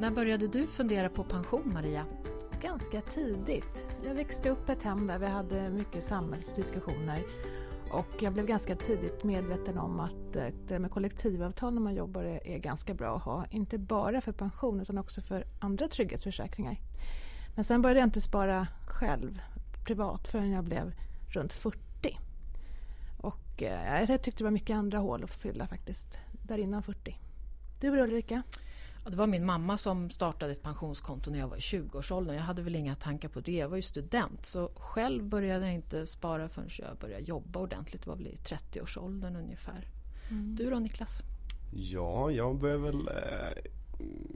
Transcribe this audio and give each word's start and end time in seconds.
När 0.00 0.10
började 0.10 0.48
du 0.48 0.66
fundera 0.66 1.08
på 1.08 1.24
pension, 1.24 1.72
Maria? 1.74 2.06
Ganska 2.60 3.00
tidigt. 3.00 3.96
Jag 4.04 4.14
växte 4.14 4.50
upp 4.50 4.68
i 4.68 4.72
ett 4.72 4.82
hem 4.82 5.06
där 5.06 5.18
vi 5.18 5.26
hade 5.26 5.70
mycket 5.70 6.04
samhällsdiskussioner 6.04 7.18
och 7.92 8.22
jag 8.22 8.32
blev 8.32 8.46
ganska 8.46 8.76
tidigt 8.76 9.24
medveten 9.24 9.78
om 9.78 10.00
att 10.00 10.36
eh, 10.36 10.42
det 10.42 10.52
det 10.68 10.78
med 10.78 10.90
kollektivavtal 10.90 11.74
när 11.74 11.80
man 11.80 11.94
jobbar 11.94 12.22
är 12.22 12.58
ganska 12.58 12.94
bra 12.94 13.16
att 13.16 13.22
ha. 13.22 13.46
Inte 13.50 13.78
bara 13.78 14.20
för 14.20 14.32
pension 14.32 14.80
utan 14.80 14.98
också 14.98 15.22
för 15.22 15.44
andra 15.58 15.88
trygghetsförsäkringar. 15.88 16.80
Men 17.54 17.64
sen 17.64 17.82
började 17.82 18.00
jag 18.00 18.06
inte 18.06 18.20
spara 18.20 18.66
själv 18.86 19.42
privat 19.86 20.28
förrän 20.28 20.50
jag 20.50 20.64
blev 20.64 20.94
runt 21.28 21.52
40. 21.52 22.18
Och 23.20 23.62
eh, 23.62 24.10
jag 24.10 24.22
tyckte 24.22 24.40
det 24.40 24.44
var 24.44 24.50
mycket 24.50 24.76
andra 24.76 24.98
hål 24.98 25.24
att 25.24 25.30
fylla 25.30 25.66
faktiskt, 25.66 26.18
där 26.32 26.58
innan 26.58 26.82
40. 26.82 27.18
Du 27.80 27.96
då 27.96 28.02
Ulrika? 28.02 28.42
Ja, 29.04 29.10
det 29.10 29.16
var 29.16 29.26
min 29.26 29.46
mamma 29.46 29.78
som 29.78 30.10
startade 30.10 30.52
ett 30.52 30.62
pensionskonto 30.62 31.30
när 31.30 31.38
jag 31.38 31.48
var 31.48 31.56
i 31.56 31.60
20-årsåldern. 31.60 32.36
Jag 32.36 32.42
hade 32.42 32.62
väl 32.62 32.76
inga 32.76 32.94
tankar 32.94 33.28
på 33.28 33.40
det. 33.40 33.52
Jag 33.52 33.68
var 33.68 33.76
ju 33.76 33.82
student 33.82 34.46
så 34.46 34.70
själv 34.76 35.24
började 35.24 35.64
jag 35.66 35.74
inte 35.74 36.06
spara 36.06 36.48
förrän 36.48 36.68
jag 36.78 36.96
började 36.96 37.22
jobba 37.24 37.60
ordentligt. 37.60 38.02
Det 38.02 38.10
var 38.10 38.16
väl 38.16 38.26
i 38.26 38.36
30-årsåldern 38.36 39.36
ungefär. 39.36 39.88
Mm. 40.30 40.56
Du 40.56 40.70
då 40.70 40.78
Niklas? 40.78 41.22
Ja, 41.72 42.30
jag 42.30 42.58
började 42.58 42.82
väl 42.82 43.08
eh, 43.08 43.64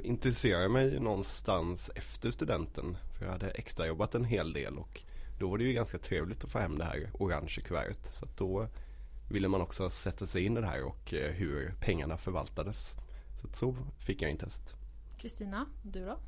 intressera 0.05 0.69
mig 0.69 1.01
någonstans 1.01 1.91
efter 1.95 2.31
studenten. 2.31 2.97
För 3.19 3.25
jag 3.25 3.33
hade 3.33 3.51
extrajobbat 3.51 4.15
en 4.15 4.25
hel 4.25 4.53
del 4.53 4.79
och 4.79 5.03
då 5.39 5.49
var 5.49 5.59
det 5.59 5.65
ju 5.65 5.73
ganska 5.73 5.99
trevligt 5.99 6.45
att 6.45 6.51
få 6.51 6.59
hem 6.59 6.79
det 6.79 6.85
här 6.85 7.11
orange 7.13 7.59
kuvertet. 7.65 8.15
Så 8.15 8.27
då 8.37 8.69
ville 9.31 9.49
man 9.49 9.61
också 9.61 9.91
sätta 9.91 10.27
sig 10.27 10.45
in 10.45 10.57
i 10.57 10.61
det 10.61 10.67
här 10.67 10.83
och 10.83 11.15
eh, 11.15 11.33
hur 11.33 11.75
pengarna 11.81 12.17
förvaltades. 12.17 12.95
Så 13.43 13.49
så 13.53 13.77
fick 13.99 14.23
jag 14.23 14.31
intresset. 14.31 14.75
Kristina, 15.19 15.67
du 15.83 16.07
då? 16.07 16.19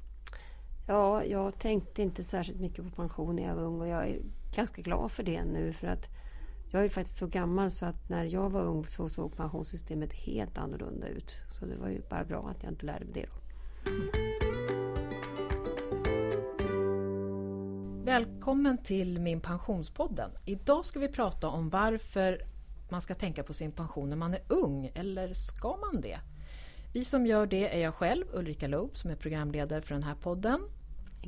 Ja, 0.86 1.24
jag 1.24 1.58
tänkte 1.58 2.02
inte 2.02 2.24
särskilt 2.24 2.60
mycket 2.60 2.84
på 2.84 2.90
pension 2.90 3.36
när 3.36 3.42
jag 3.42 3.54
var 3.54 3.62
ung 3.62 3.80
och 3.80 3.88
jag 3.88 4.08
är 4.08 4.20
ganska 4.54 4.82
glad 4.82 5.12
för 5.12 5.22
det 5.22 5.44
nu 5.44 5.72
för 5.72 5.86
att 5.86 6.08
jag 6.70 6.84
är 6.84 6.88
faktiskt 6.88 7.18
så 7.18 7.26
gammal 7.26 7.70
så 7.70 7.86
att 7.86 8.08
när 8.08 8.24
jag 8.24 8.50
var 8.50 8.62
ung 8.62 8.86
så 8.86 9.08
såg 9.08 9.36
pensionssystemet 9.36 10.12
helt 10.12 10.58
annorlunda 10.58 11.08
ut. 11.08 11.32
Så 11.58 11.66
det 11.66 11.76
var 11.76 11.88
ju 11.88 12.02
bara 12.10 12.24
bra 12.24 12.48
att 12.48 12.62
jag 12.62 12.72
inte 12.72 12.86
lärde 12.86 13.04
mig 13.04 13.14
det 13.14 13.26
då. 13.26 13.32
Välkommen 18.04 18.78
till 18.78 19.20
min 19.20 19.40
pensionspodden. 19.40 20.30
Idag 20.44 20.84
ska 20.84 21.00
vi 21.00 21.08
prata 21.08 21.48
om 21.48 21.70
varför 21.70 22.42
man 22.90 23.00
ska 23.00 23.14
tänka 23.14 23.42
på 23.42 23.54
sin 23.54 23.72
pension 23.72 24.10
när 24.10 24.16
man 24.16 24.34
är 24.34 24.42
ung, 24.48 24.90
eller 24.94 25.34
ska 25.34 25.76
man 25.76 26.00
det? 26.00 26.20
Vi 26.94 27.04
som 27.04 27.26
gör 27.26 27.46
det 27.46 27.76
är 27.76 27.82
jag 27.82 27.94
själv, 27.94 28.24
Ulrika 28.32 28.66
Loob, 28.68 28.96
som 28.96 29.10
är 29.10 29.16
programledare 29.16 29.82
för 29.82 29.94
den 29.94 30.02
här 30.02 30.14
podden. 30.14 30.60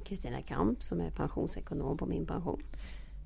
Kristina 0.05 0.43
Kamp 0.43 0.83
som 0.83 1.01
är 1.01 1.11
pensionsekonom 1.11 1.97
på 1.97 2.07
Min 2.07 2.27
pension. 2.27 2.63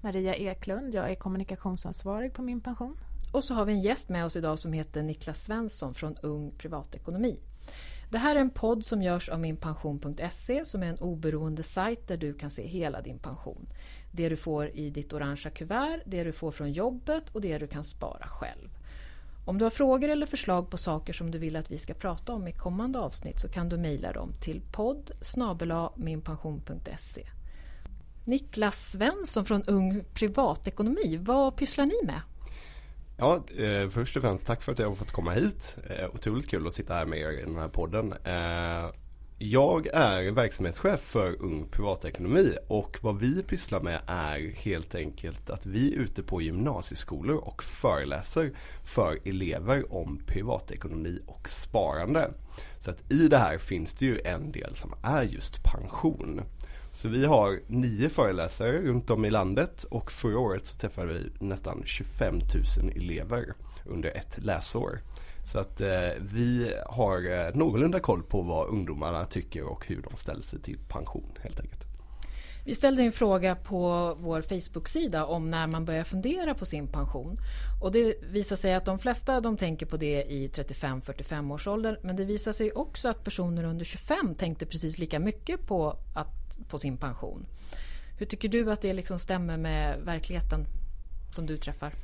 Maria 0.01 0.35
Eklund, 0.35 0.95
jag 0.95 1.11
är 1.11 1.15
kommunikationsansvarig 1.15 2.35
på 2.35 2.43
Min 2.43 2.61
pension. 2.61 2.97
Och 3.33 3.45
så 3.45 3.55
har 3.55 3.65
vi 3.65 3.73
en 3.73 3.81
gäst 3.81 4.09
med 4.09 4.25
oss 4.25 4.37
idag 4.37 4.59
som 4.59 4.73
heter 4.73 5.03
Niklas 5.03 5.43
Svensson 5.43 5.95
från 5.95 6.17
Ung 6.17 6.51
Privatekonomi. 6.59 7.41
Det 8.11 8.19
här 8.19 8.37
är 8.37 8.41
en 8.41 8.51
podd 8.51 8.85
som 8.85 9.03
görs 9.03 9.29
av 9.29 9.41
minpension.se 9.41 10.65
som 10.65 10.83
är 10.83 10.87
en 10.87 10.99
oberoende 10.99 11.63
sajt 11.63 12.09
där 12.09 12.17
du 12.17 12.35
kan 12.35 12.51
se 12.51 12.67
hela 12.67 13.03
din 13.03 13.19
pension. 13.19 13.69
Det 14.13 14.29
du 14.29 14.37
får 14.37 14.69
i 14.69 14.91
ditt 14.91 15.13
orangea 15.13 15.51
kuvert, 15.51 16.03
det 16.07 16.25
du 16.25 16.33
får 16.33 16.51
från 16.51 16.73
jobbet 16.73 17.25
och 17.33 17.41
det 17.41 17.59
du 17.59 17.67
kan 17.67 17.85
spara 17.85 18.27
själv. 18.27 18.69
Om 19.45 19.59
du 19.59 19.65
har 19.65 19.71
frågor 19.71 20.09
eller 20.09 20.27
förslag 20.27 20.71
på 20.71 20.79
saker 20.79 21.13
som 21.13 21.31
du 21.31 21.39
vill 21.39 21.57
att 21.57 21.71
vi 21.71 21.79
ska 21.79 21.95
prata 21.95 22.33
om 22.33 22.49
i 22.49 22.53
kommande 22.53 22.99
avsnitt 22.99 23.41
så 23.41 23.49
kan 23.49 23.69
du 23.69 23.77
mejla 23.77 24.13
dem 24.13 24.33
till 24.41 24.63
podd 24.73 25.11
minpension.se. 25.97 27.27
Niklas 28.25 28.91
Svensson 28.91 29.45
från 29.45 29.63
Ung 29.63 30.05
Privatekonomi, 30.15 31.17
vad 31.21 31.57
pysslar 31.57 31.87
ni 31.87 32.07
med? 32.07 32.21
Ja, 33.17 33.43
eh, 33.65 33.89
först 33.89 34.17
och 34.17 34.23
främst 34.23 34.47
tack 34.47 34.63
för 34.63 34.73
att 34.73 34.79
jag 34.79 34.89
har 34.89 34.95
fått 34.95 35.13
komma 35.13 35.33
hit. 35.33 35.77
Eh, 35.91 36.15
otroligt 36.15 36.51
kul 36.51 36.67
att 36.67 36.73
sitta 36.73 36.95
här 36.95 37.07
med 37.07 37.19
er 37.19 37.31
i 37.31 37.43
den 37.43 37.57
här 37.57 37.69
podden. 37.69 38.13
Eh, 38.13 38.91
jag 39.43 39.87
är 39.87 40.31
verksamhetschef 40.31 41.01
för 41.01 41.43
Ung 41.43 41.69
Privatekonomi 41.71 42.55
och 42.69 42.99
vad 43.01 43.19
vi 43.19 43.43
pysslar 43.43 43.81
med 43.81 44.01
är 44.07 44.55
helt 44.57 44.95
enkelt 44.95 45.51
att 45.51 45.67
vi 45.67 45.95
är 45.95 45.99
ute 45.99 46.23
på 46.23 46.43
gymnasieskolor 46.43 47.37
och 47.37 47.63
föreläser 47.63 48.53
för 48.85 49.19
elever 49.25 49.95
om 49.95 50.23
privatekonomi 50.27 51.21
och 51.27 51.49
sparande. 51.49 52.31
Så 52.79 52.91
att 52.91 53.13
i 53.13 53.29
det 53.29 53.39
här 53.39 53.59
finns 53.59 53.95
det 53.95 54.07
ju 54.07 54.21
en 54.25 54.53
del 54.53 54.75
som 54.75 54.95
är 55.03 55.23
just 55.23 55.63
pension. 55.65 56.41
Så 56.93 57.09
vi 57.09 57.27
har 57.27 57.61
nio 57.67 58.09
föreläsare 58.09 58.83
runt 58.83 59.11
om 59.11 59.25
i 59.25 59.31
landet 59.31 59.85
och 59.85 60.13
förra 60.13 60.39
året 60.39 60.67
så 60.67 60.79
träffade 60.79 61.13
vi 61.13 61.47
nästan 61.47 61.83
25 61.85 62.35
000 62.35 62.93
elever 62.97 63.55
under 63.85 64.17
ett 64.17 64.39
läsår. 64.45 65.01
Så 65.53 65.59
att 65.59 65.81
eh, 65.81 65.89
vi 66.21 66.75
har 66.87 67.31
eh, 67.31 67.55
någorlunda 67.55 68.01
koll 68.01 68.23
på 68.23 68.43
vad 68.43 68.69
ungdomarna 68.69 69.25
tycker 69.25 69.63
och 69.63 69.87
hur 69.87 70.03
de 70.03 70.17
ställer 70.17 70.43
sig 70.43 70.61
till 70.63 70.79
pension 70.89 71.33
helt 71.43 71.61
enkelt. 71.61 71.85
Vi 72.65 72.75
ställde 72.75 73.03
en 73.03 73.13
fråga 73.13 73.57
på 73.57 74.15
vår 74.21 74.43
Facebook-sida 74.43 75.25
om 75.25 75.51
när 75.51 75.67
man 75.67 75.85
börjar 75.85 76.05
fundera 76.05 76.55
på 76.55 76.67
sin 76.67 76.87
pension. 76.87 77.37
Och 77.83 77.93
det 77.93 78.15
visar 78.31 78.57
sig 78.57 78.75
att 78.75 78.85
de 78.85 78.99
flesta 78.99 79.41
de 79.41 79.57
tänker 79.57 79.87
på 79.87 79.97
det 79.97 80.23
i 80.23 80.49
35-45 80.49 81.53
års 81.53 81.67
ålder. 81.67 82.01
Men 82.03 82.17
det 82.17 82.25
visar 82.25 82.53
sig 82.53 82.73
också 82.73 83.09
att 83.09 83.25
personer 83.25 83.65
under 83.65 83.85
25 83.85 84.35
tänkte 84.35 84.67
precis 84.67 84.99
lika 84.99 85.19
mycket 85.19 85.67
på, 85.67 85.97
att, 86.15 86.69
på 86.69 86.79
sin 86.79 86.97
pension. 86.97 87.47
Hur 88.19 88.27
tycker 88.27 88.49
du 88.49 88.73
att 88.73 88.83
det 88.83 88.93
liksom 88.93 89.19
stämmer 89.19 89.57
med 89.57 90.01
verkligheten 90.01 90.67
som 91.31 91.47
du 91.47 91.57
träffar? 91.57 91.95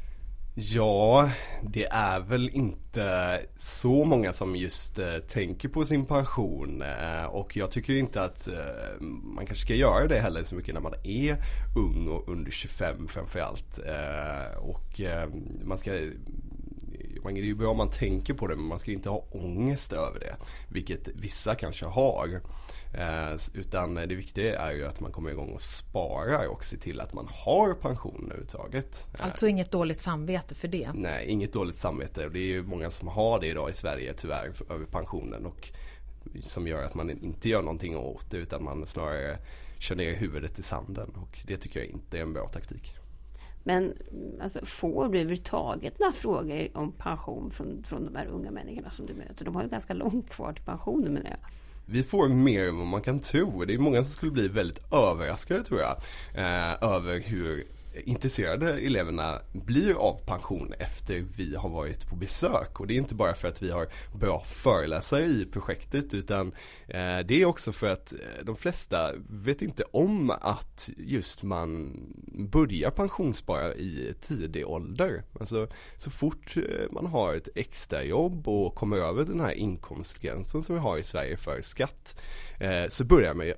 Ja, 0.58 1.30
det 1.62 1.84
är 1.84 2.20
väl 2.20 2.50
inte 2.52 3.40
så 3.56 4.04
många 4.04 4.32
som 4.32 4.56
just 4.56 4.98
eh, 4.98 5.18
tänker 5.18 5.68
på 5.68 5.84
sin 5.84 6.06
pension 6.06 6.82
eh, 6.82 7.24
och 7.24 7.56
jag 7.56 7.70
tycker 7.70 7.92
inte 7.92 8.22
att 8.22 8.48
eh, 8.48 9.00
man 9.00 9.46
kanske 9.46 9.64
ska 9.64 9.74
göra 9.74 10.06
det 10.06 10.20
heller 10.20 10.42
så 10.42 10.54
mycket 10.54 10.74
när 10.74 10.80
man 10.80 10.94
är 11.02 11.36
ung 11.76 12.08
och 12.08 12.28
under 12.28 12.50
25 12.50 13.08
framförallt. 13.08 13.78
Eh, 13.78 14.58
och 14.58 15.00
eh, 15.00 15.28
man 15.64 15.78
ska 15.78 15.92
man, 17.22 17.34
det 17.34 17.40
är 17.40 17.44
ju 17.44 17.54
bra 17.54 17.70
om 17.70 17.76
man 17.76 17.90
tänker 17.90 18.34
på 18.34 18.46
det 18.46 18.56
men 18.56 18.64
man 18.64 18.78
ska 18.78 18.92
inte 18.92 19.08
ha 19.08 19.26
ångest 19.30 19.92
över 19.92 20.20
det. 20.20 20.36
Vilket 20.68 21.08
vissa 21.08 21.54
kanske 21.54 21.86
har. 21.86 22.40
Eh, 22.96 23.36
utan 23.54 23.94
det 23.94 24.06
viktiga 24.06 24.58
är 24.58 24.72
ju 24.72 24.86
att 24.86 25.00
man 25.00 25.12
kommer 25.12 25.30
igång 25.30 25.52
och 25.52 25.60
sparar 25.60 26.46
och 26.46 26.64
ser 26.64 26.76
till 26.76 27.00
att 27.00 27.12
man 27.12 27.28
har 27.30 27.74
pension 27.74 28.24
överhuvudtaget. 28.24 29.06
Eh, 29.18 29.26
alltså 29.26 29.48
inget 29.48 29.70
dåligt 29.70 30.00
samvete 30.00 30.54
för 30.54 30.68
det? 30.68 30.90
Nej, 30.94 31.26
inget 31.26 31.52
dåligt 31.52 31.76
samvete. 31.76 32.28
Det 32.28 32.38
är 32.38 32.46
ju 32.46 32.62
många 32.62 32.90
som 32.90 33.08
har 33.08 33.40
det 33.40 33.46
idag 33.46 33.70
i 33.70 33.72
Sverige 33.72 34.14
tyvärr 34.14 34.52
över 34.70 34.86
pensionen. 34.86 35.46
Och 35.46 35.70
som 36.42 36.66
gör 36.66 36.84
att 36.84 36.94
man 36.94 37.10
inte 37.10 37.48
gör 37.48 37.62
någonting 37.62 37.96
åt 37.96 38.30
det 38.30 38.36
utan 38.36 38.64
man 38.64 38.86
snarare 38.86 39.38
kör 39.78 39.96
ner 39.96 40.14
huvudet 40.14 40.58
i 40.58 40.62
sanden. 40.62 41.10
Och 41.16 41.38
det 41.46 41.56
tycker 41.56 41.80
jag 41.80 41.88
inte 41.88 42.18
är 42.18 42.22
en 42.22 42.32
bra 42.32 42.48
taktik. 42.48 42.94
Men 43.64 43.92
alltså, 44.40 44.64
får 44.64 45.02
du 45.02 45.04
överhuvudtaget 45.04 45.98
några 45.98 46.12
frågor 46.12 46.68
om 46.74 46.92
pension 46.92 47.50
från, 47.50 47.84
från 47.84 48.04
de 48.04 48.16
här 48.16 48.26
unga 48.26 48.50
människorna 48.50 48.90
som 48.90 49.06
du 49.06 49.14
möter? 49.14 49.44
De 49.44 49.54
har 49.54 49.62
ju 49.62 49.68
ganska 49.68 49.94
långt 49.94 50.30
kvar 50.30 50.52
till 50.52 50.64
pensionen 50.64 51.12
menar 51.12 51.30
jag. 51.30 51.38
Vi 51.88 52.02
får 52.02 52.28
mer 52.28 52.68
än 52.68 52.78
vad 52.78 52.86
man 52.86 53.02
kan 53.02 53.20
tro. 53.20 53.64
Det 53.64 53.74
är 53.74 53.78
många 53.78 54.02
som 54.02 54.12
skulle 54.12 54.32
bli 54.32 54.48
väldigt 54.48 54.92
överraskade 54.92 55.62
tror 55.62 55.80
jag. 55.80 55.96
Eh, 56.34 56.94
över 56.94 57.20
hur 57.20 57.66
intresserade 58.04 58.72
eleverna 58.72 59.40
blir 59.52 59.94
av 59.94 60.20
pension 60.26 60.72
efter 60.78 61.24
vi 61.36 61.56
har 61.56 61.68
varit 61.68 62.06
på 62.08 62.16
besök. 62.16 62.80
Och 62.80 62.86
det 62.86 62.94
är 62.94 62.98
inte 62.98 63.14
bara 63.14 63.34
för 63.34 63.48
att 63.48 63.62
vi 63.62 63.70
har 63.70 63.88
bra 64.14 64.44
föreläsare 64.44 65.24
i 65.24 65.46
projektet 65.52 66.14
utan 66.14 66.46
eh, 66.88 67.18
det 67.18 67.42
är 67.42 67.44
också 67.44 67.72
för 67.72 67.88
att 67.88 68.12
eh, 68.12 68.44
de 68.44 68.56
flesta 68.56 69.12
vet 69.28 69.62
inte 69.62 69.84
om 69.90 70.30
att 70.30 70.90
just 70.96 71.42
man 71.42 72.00
börjar 72.50 72.90
pensionsspara 72.90 73.74
i 73.74 74.14
tidig 74.20 74.66
ålder. 74.66 75.22
Alltså 75.40 75.68
så 75.98 76.10
fort 76.10 76.56
eh, 76.56 76.62
man 76.90 77.06
har 77.06 77.34
ett 77.34 77.48
extrajobb 77.54 78.48
och 78.48 78.74
kommer 78.74 78.96
över 78.96 79.24
den 79.24 79.40
här 79.40 79.52
inkomstgränsen 79.52 80.62
som 80.62 80.74
vi 80.74 80.80
har 80.80 80.98
i 80.98 81.02
Sverige 81.02 81.36
för 81.36 81.60
skatt 81.60 82.20
så 82.88 83.04
börjar 83.04 83.34
man 83.34 83.46
ju 83.46 83.54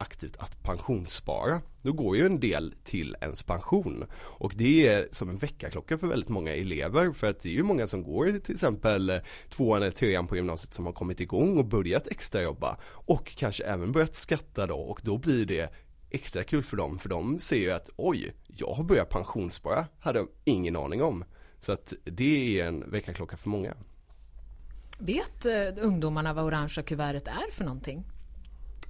aktivt 0.00 0.36
att 0.36 0.62
pensionsspara. 0.62 1.60
Då 1.82 1.92
går 1.92 2.16
ju 2.16 2.26
en 2.26 2.40
del 2.40 2.74
till 2.84 3.16
ens 3.20 3.42
pension. 3.42 4.04
Och 4.14 4.52
det 4.56 4.86
är 4.86 5.08
som 5.12 5.28
en 5.28 5.36
väckarklocka 5.36 5.98
för 5.98 6.06
väldigt 6.06 6.28
många 6.28 6.54
elever. 6.54 7.12
För 7.12 7.26
att 7.26 7.40
det 7.40 7.48
är 7.48 7.52
ju 7.52 7.62
många 7.62 7.86
som 7.86 8.02
går 8.02 8.38
till 8.38 8.54
exempel 8.54 9.20
tvåan 9.48 9.82
eller 9.82 9.92
trean 9.92 10.26
på 10.26 10.36
gymnasiet 10.36 10.74
som 10.74 10.86
har 10.86 10.92
kommit 10.92 11.20
igång 11.20 11.58
och 11.58 11.64
börjat 11.64 12.06
extrajobba. 12.06 12.76
Och 12.84 13.34
kanske 13.36 13.64
även 13.64 13.92
börjat 13.92 14.14
skatta 14.14 14.66
då 14.66 14.76
och 14.76 15.00
då 15.04 15.18
blir 15.18 15.46
det 15.46 15.72
extra 16.10 16.44
kul 16.44 16.62
för 16.62 16.76
dem. 16.76 16.98
För 16.98 17.08
de 17.08 17.38
ser 17.38 17.56
ju 17.56 17.70
att 17.70 17.90
oj, 17.96 18.34
jag 18.46 18.72
har 18.72 18.84
börjat 18.84 19.08
pensionsspara. 19.08 19.86
Hade 19.98 20.18
de 20.18 20.28
ingen 20.44 20.76
aning 20.76 21.02
om. 21.02 21.24
Så 21.60 21.72
att 21.72 21.92
det 22.04 22.60
är 22.60 22.66
en 22.66 22.90
väckarklocka 22.90 23.36
för 23.36 23.48
många. 23.48 23.74
Vet 24.98 25.46
eh, 25.46 25.84
ungdomarna 25.86 26.34
vad 26.34 26.44
orangea 26.44 26.84
kuvertet 26.84 27.28
är 27.28 27.50
för 27.52 27.64
någonting? 27.64 28.04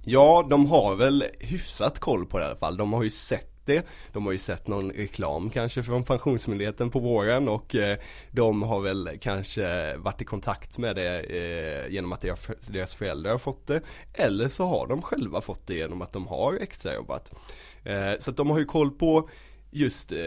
Ja, 0.03 0.47
de 0.49 0.65
har 0.65 0.95
väl 0.95 1.25
hyfsat 1.39 1.99
koll 1.99 2.25
på 2.25 2.37
det 2.37 2.43
i 2.43 2.47
alla 2.47 2.55
fall. 2.55 2.77
De 2.77 2.93
har 2.93 3.03
ju 3.03 3.09
sett 3.09 3.65
det. 3.65 3.85
De 4.13 4.25
har 4.25 4.31
ju 4.31 4.37
sett 4.37 4.67
någon 4.67 4.91
reklam 4.91 5.49
kanske 5.49 5.83
från 5.83 6.03
Pensionsmyndigheten 6.03 6.89
på 6.89 6.99
våren 6.99 7.47
och 7.49 7.75
eh, 7.75 7.97
de 8.31 8.61
har 8.61 8.81
väl 8.81 9.09
kanske 9.21 9.97
varit 9.97 10.21
i 10.21 10.25
kontakt 10.25 10.77
med 10.77 10.95
det 10.95 11.19
eh, 11.19 11.93
genom 11.93 12.11
att 12.11 12.25
deras, 12.67 12.95
föräldrar 12.95 13.31
har 13.31 13.37
fått 13.37 13.67
det. 13.67 13.81
Eller 14.13 14.47
så 14.47 14.65
har 14.65 14.87
de 14.87 15.01
själva 15.01 15.41
fått 15.41 15.67
det 15.67 15.73
genom 15.73 16.01
att 16.01 16.13
de 16.13 16.27
har 16.27 16.53
extrajobbat. 16.53 17.33
Eh, 17.83 18.11
så 18.19 18.31
att 18.31 18.37
de 18.37 18.49
har 18.49 18.59
ju 18.59 18.65
koll 18.65 18.91
på 18.91 19.29
just 19.71 20.11
eh, 20.11 20.17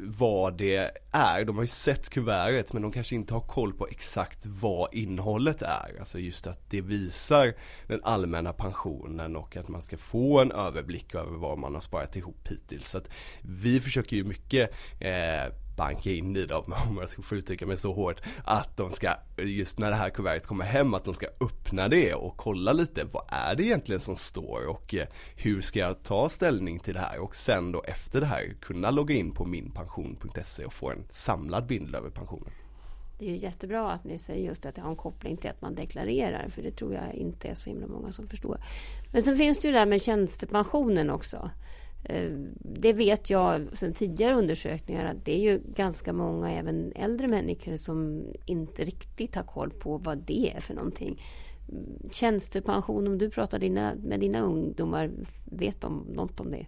vad 0.00 0.58
det 0.58 0.90
är. 1.10 1.44
De 1.44 1.56
har 1.56 1.62
ju 1.62 1.68
sett 1.68 2.08
kuvertet 2.08 2.72
men 2.72 2.82
de 2.82 2.92
kanske 2.92 3.14
inte 3.14 3.34
har 3.34 3.40
koll 3.40 3.72
på 3.72 3.86
exakt 3.88 4.46
vad 4.46 4.94
innehållet 4.94 5.62
är. 5.62 5.96
Alltså 5.98 6.18
just 6.18 6.46
att 6.46 6.70
det 6.70 6.80
visar 6.80 7.54
den 7.86 8.00
allmänna 8.04 8.52
pensionen 8.52 9.36
och 9.36 9.56
att 9.56 9.68
man 9.68 9.82
ska 9.82 9.96
få 9.96 10.40
en 10.40 10.52
överblick 10.52 11.14
över 11.14 11.36
vad 11.36 11.58
man 11.58 11.74
har 11.74 11.80
sparat 11.80 12.16
ihop 12.16 12.48
hittills. 12.48 12.90
Så 12.90 12.98
att 12.98 13.10
vi 13.42 13.80
försöker 13.80 14.16
ju 14.16 14.24
mycket 14.24 14.70
eh, 15.00 15.52
banka 15.78 16.10
in 16.10 16.36
i 16.36 16.46
dem, 16.46 16.74
om 16.88 16.96
jag 17.00 17.08
ska 17.08 17.22
få 17.22 17.34
uttrycka 17.34 17.66
mig 17.66 17.76
så 17.76 17.92
hårt, 17.92 18.20
att 18.44 18.76
de 18.76 18.92
ska, 18.92 19.14
just 19.36 19.78
när 19.78 19.90
det 19.90 19.96
här 19.96 20.10
kuvertet 20.10 20.46
kommer 20.46 20.64
hem, 20.64 20.94
att 20.94 21.04
de 21.04 21.14
ska 21.14 21.26
öppna 21.40 21.88
det 21.88 22.14
och 22.14 22.36
kolla 22.36 22.72
lite, 22.72 23.04
vad 23.04 23.24
är 23.28 23.54
det 23.54 23.64
egentligen 23.64 24.00
som 24.00 24.16
står 24.16 24.66
och 24.66 24.94
eh, 24.94 25.06
hur 25.36 25.60
ska 25.60 25.78
jag 25.78 26.02
ta 26.02 26.28
ställning 26.28 26.78
till 26.78 26.94
det 26.94 27.00
här 27.00 27.18
och 27.18 27.36
sen 27.36 27.72
då 27.72 27.82
efter 27.82 28.20
det 28.20 28.26
här 28.26 28.54
kunna 28.60 28.90
logga 28.90 29.14
in 29.14 29.30
på 29.30 29.44
minpension.se 29.44 30.64
och 30.64 30.72
få 30.72 30.90
en 30.90 31.04
samlad 31.10 31.66
bild 31.66 31.94
över 31.94 32.10
pensionen. 32.10 32.52
Det 33.18 33.24
är 33.24 33.30
ju 33.30 33.36
jättebra 33.36 33.92
att 33.92 34.04
ni 34.04 34.18
säger 34.18 34.46
just 34.46 34.66
att 34.66 34.74
det 34.74 34.80
har 34.82 34.90
en 34.90 34.96
koppling 34.96 35.36
till 35.36 35.50
att 35.50 35.62
man 35.62 35.74
deklarerar, 35.74 36.48
för 36.48 36.62
det 36.62 36.70
tror 36.70 36.94
jag 36.94 37.14
inte 37.14 37.48
är 37.48 37.54
så 37.54 37.70
himla 37.70 37.86
många 37.86 38.12
som 38.12 38.28
förstår. 38.28 38.60
Men 39.12 39.22
sen 39.22 39.36
finns 39.36 39.58
det 39.58 39.68
ju 39.68 39.72
det 39.72 39.78
här 39.78 39.86
med 39.86 40.02
tjänstepensionen 40.02 41.10
också. 41.10 41.50
Eh, 42.04 42.30
det 42.58 42.92
vet 42.92 43.30
jag 43.30 43.78
sedan 43.78 43.94
tidigare 43.94 44.34
undersökningar 44.34 45.04
att 45.04 45.24
det 45.24 45.32
är 45.32 45.40
ju 45.40 45.60
ganska 45.74 46.12
många, 46.12 46.52
även 46.52 46.92
äldre 46.96 47.28
människor, 47.28 47.76
som 47.76 48.26
inte 48.44 48.84
riktigt 48.84 49.34
har 49.34 49.42
koll 49.42 49.70
på 49.70 49.98
vad 49.98 50.18
det 50.18 50.52
är 50.56 50.60
för 50.60 50.74
någonting. 50.74 51.22
Tjänstepension, 52.10 53.06
om 53.06 53.18
du 53.18 53.30
pratar 53.30 53.58
med 53.96 54.20
dina 54.20 54.40
ungdomar, 54.40 55.10
vet 55.44 55.80
de 55.80 56.06
något 56.14 56.40
om 56.40 56.50
det? 56.50 56.66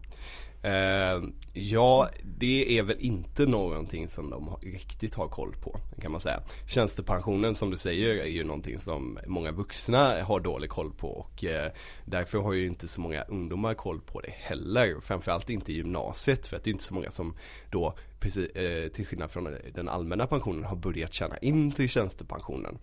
Eh, 0.63 1.23
ja, 1.53 2.09
det 2.39 2.79
är 2.79 2.83
väl 2.83 2.97
inte 3.01 3.47
någonting 3.47 4.09
som 4.09 4.31
de 4.31 4.57
riktigt 4.63 5.15
har 5.15 5.29
koll 5.29 5.53
på 5.63 5.77
kan 6.01 6.13
man 6.13 6.21
säga. 6.21 6.43
Tjänstepensionen 6.67 7.55
som 7.55 7.71
du 7.71 7.77
säger 7.77 8.09
är 8.09 8.27
ju 8.27 8.45
någonting 8.45 8.79
som 8.79 9.19
många 9.27 9.53
vuxna 9.53 10.23
har 10.23 10.41
dålig 10.41 10.71
koll 10.71 10.93
på 10.93 11.09
och 11.09 11.45
eh, 11.45 11.73
därför 12.05 12.39
har 12.39 12.53
ju 12.53 12.67
inte 12.67 12.89
så 12.89 13.01
många 13.01 13.23
ungdomar 13.23 13.75
koll 13.75 14.01
på 14.01 14.21
det 14.21 14.35
heller. 14.37 15.01
Framförallt 15.01 15.51
inte 15.51 15.73
i 15.73 15.77
gymnasiet 15.77 16.47
för 16.47 16.57
att 16.57 16.65
det 16.65 16.71
är 16.71 16.73
inte 16.73 16.85
så 16.85 16.95
många 16.95 17.11
som 17.11 17.37
då 17.71 17.95
precis, 18.21 18.51
eh, 18.51 18.89
till 18.89 19.07
skillnad 19.07 19.31
från 19.31 19.57
den 19.75 19.89
allmänna 19.89 20.27
pensionen 20.27 20.65
har 20.65 20.77
börjat 20.77 21.15
tjäna 21.15 21.39
in 21.39 21.73
till 21.73 21.89
tjänstepensionen. 21.89 22.79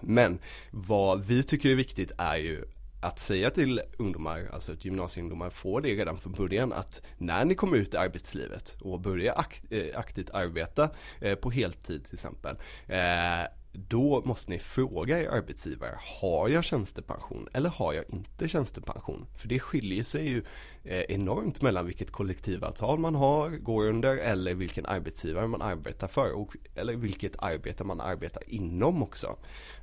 Men 0.00 0.38
vad 0.70 1.24
vi 1.24 1.42
tycker 1.42 1.70
är 1.70 1.74
viktigt 1.74 2.12
är 2.18 2.36
ju 2.36 2.64
att 3.04 3.18
säga 3.18 3.50
till 3.50 3.80
ungdomar, 3.98 4.48
alltså 4.52 4.72
att 4.72 4.84
gymnasieungdomar 4.84 5.50
får 5.50 5.80
det 5.80 5.94
redan 5.94 6.18
från 6.18 6.32
början 6.32 6.72
att 6.72 7.02
när 7.18 7.44
ni 7.44 7.54
kommer 7.54 7.76
ut 7.76 7.94
i 7.94 7.96
arbetslivet 7.96 8.76
och 8.80 9.00
börjar 9.00 9.34
akt, 9.38 9.64
eh, 9.70 9.98
aktivt 9.98 10.30
arbeta 10.30 10.90
eh, 11.20 11.34
på 11.34 11.50
heltid 11.50 12.04
till 12.04 12.14
exempel 12.14 12.56
eh, 12.86 13.46
då 13.76 14.22
måste 14.24 14.50
ni 14.50 14.58
fråga 14.58 15.20
er 15.20 15.28
arbetsgivare, 15.28 15.98
har 16.20 16.48
jag 16.48 16.64
tjänstepension 16.64 17.48
eller 17.52 17.70
har 17.70 17.92
jag 17.92 18.04
inte 18.08 18.48
tjänstepension? 18.48 19.26
För 19.36 19.48
det 19.48 19.60
skiljer 19.60 20.02
sig 20.02 20.28
ju 20.28 20.38
eh, 20.38 20.44
Eh, 20.86 21.00
enormt 21.08 21.62
mellan 21.62 21.86
vilket 21.86 22.10
kollektivavtal 22.10 22.98
man 22.98 23.14
har, 23.14 23.50
går 23.50 23.88
under 23.88 24.16
eller 24.16 24.54
vilken 24.54 24.86
arbetsgivare 24.86 25.46
man 25.46 25.62
arbetar 25.62 26.08
för 26.08 26.32
och, 26.32 26.56
eller 26.74 26.96
vilket 26.96 27.42
arbete 27.42 27.84
man 27.84 28.00
arbetar 28.00 28.42
inom 28.46 29.02
också. 29.02 29.36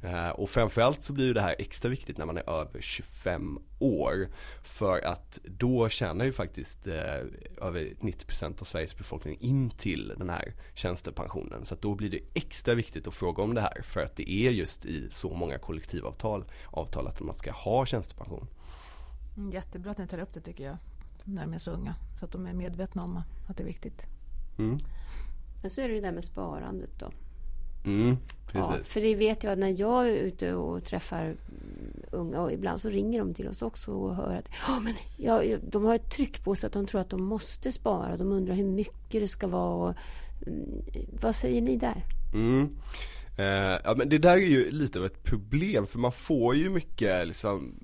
Eh, 0.04 0.30
och 0.30 0.50
framförallt 0.50 1.04
så 1.04 1.14
blir 1.14 1.34
det 1.34 1.42
här 1.42 1.56
extra 1.60 1.90
viktigt 1.90 2.18
när 2.18 2.26
man 2.26 2.38
är 2.38 2.50
över 2.50 2.82
25 2.82 3.60
år 3.80 4.28
för 4.64 5.02
att 5.02 5.40
då 5.44 5.90
tjänar 5.90 6.26
ju 6.26 6.32
faktiskt 6.32 6.88
eh, 6.88 6.96
över 7.62 7.94
90% 8.00 8.62
av 8.62 8.66
Sveriges 8.66 8.98
befolkning 8.98 9.38
in 9.40 9.70
till 9.70 10.14
den 10.18 10.30
här 10.30 10.54
tjänstepensionen. 10.74 11.66
Så 11.66 11.74
att 11.74 11.82
då 11.82 11.96
blir 11.96 12.10
det 12.10 12.20
extra 12.34 12.74
viktigt 12.74 13.08
att 13.08 13.14
fråga 13.14 13.44
om 13.44 13.54
det 13.54 13.62
här 13.62 13.82
för 13.84 14.02
att 14.02 14.16
det 14.16 14.32
är 14.32 14.52
just 14.52 14.86
i 14.86 15.08
så 15.10 15.34
många 15.34 15.58
kollektivavtal 15.58 16.46
avtalat 16.72 17.16
att 17.16 17.22
man 17.22 17.36
ska 17.36 17.52
ha 17.52 17.86
tjänstepension. 17.86 18.48
Mm, 19.38 19.52
jättebra 19.52 19.92
att 19.92 19.98
ni 19.98 20.08
tar 20.08 20.20
upp 20.20 20.34
det 20.34 20.42
tycker 20.42 20.64
jag, 20.64 20.78
när 21.24 21.42
de 21.42 21.54
är 21.54 21.58
så 21.58 21.72
unga. 21.72 21.96
Så 22.20 22.26
att 22.26 22.32
de 22.32 22.46
är 22.46 22.54
medvetna 22.54 23.04
om 23.04 23.22
att 23.48 23.58
det 23.58 23.64
är 23.64 23.68
viktigt. 23.68 24.06
Mm. 24.58 24.80
Men 25.62 25.70
så 25.70 25.82
är 25.82 25.88
det 25.88 25.94
ju 25.94 26.02
det 26.02 26.08
där 26.08 26.14
med 26.14 26.24
sparandet 26.24 27.00
då. 27.00 27.12
Mm, 27.86 28.18
ja, 28.54 28.78
för 28.84 29.02
det 29.02 29.16
vet 29.16 29.44
jag 29.44 29.58
när 29.58 29.82
jag 29.82 30.08
är 30.08 30.12
ute 30.12 30.54
och 30.54 30.84
träffar 30.84 31.36
unga 32.12 32.42
och 32.42 32.52
ibland 32.52 32.82
så 32.82 32.90
ringer 32.90 33.20
de 33.20 33.34
till 33.34 33.48
oss 33.48 33.62
också 33.62 33.92
och 33.92 34.16
hör 34.16 34.36
att 34.36 34.50
ja, 34.68 34.80
men 34.80 34.94
ja, 35.18 35.58
de 35.70 35.86
har 35.86 35.96
ett 35.96 36.12
tryck 36.12 36.44
på 36.44 36.56
sig 36.56 36.68
att 36.68 36.74
de 36.74 36.86
tror 36.86 37.02
att 37.02 37.10
de 37.10 37.24
måste 37.24 37.72
spara. 37.72 38.18
De 38.18 38.32
undrar 38.32 38.54
hur 38.54 38.66
mycket 38.66 39.22
det 39.22 39.28
ska 39.28 39.48
vara. 39.48 39.90
Och, 39.90 39.96
mm, 40.48 40.82
vad 41.22 41.36
säger 41.36 41.62
ni 41.62 41.78
där? 41.78 42.06
Mm. 42.34 42.76
Eh, 43.38 43.80
ja 43.84 43.96
men 43.98 44.10
det 44.10 44.18
där 44.18 44.34
är 44.34 44.48
ju 44.48 44.72
lite 44.72 45.00
av 45.00 45.06
ett 45.06 45.24
problem 45.24 45.88
för 45.88 46.00
man 46.00 46.12
får 46.12 46.56
ju 46.56 46.70
mycket 46.70 47.28
liksom 47.28 47.76